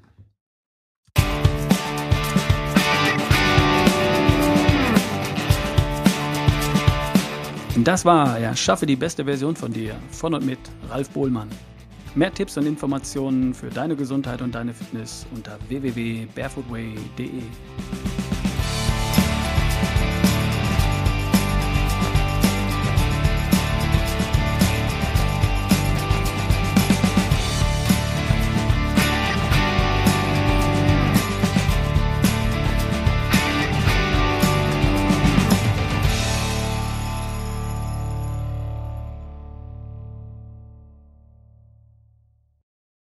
Das 7.83 8.05
war 8.05 8.37
Erschaffe 8.37 8.85
die 8.85 8.95
beste 8.95 9.25
Version 9.25 9.55
von 9.55 9.73
dir 9.73 9.95
von 10.11 10.35
und 10.35 10.45
mit 10.45 10.59
Ralf 10.89 11.09
Bohlmann. 11.09 11.49
Mehr 12.13 12.33
Tipps 12.33 12.57
und 12.57 12.67
Informationen 12.67 13.55
für 13.55 13.69
deine 13.69 13.95
Gesundheit 13.95 14.41
und 14.43 14.53
deine 14.53 14.73
Fitness 14.73 15.25
unter 15.33 15.57
www.barefootway.de. 15.69 17.41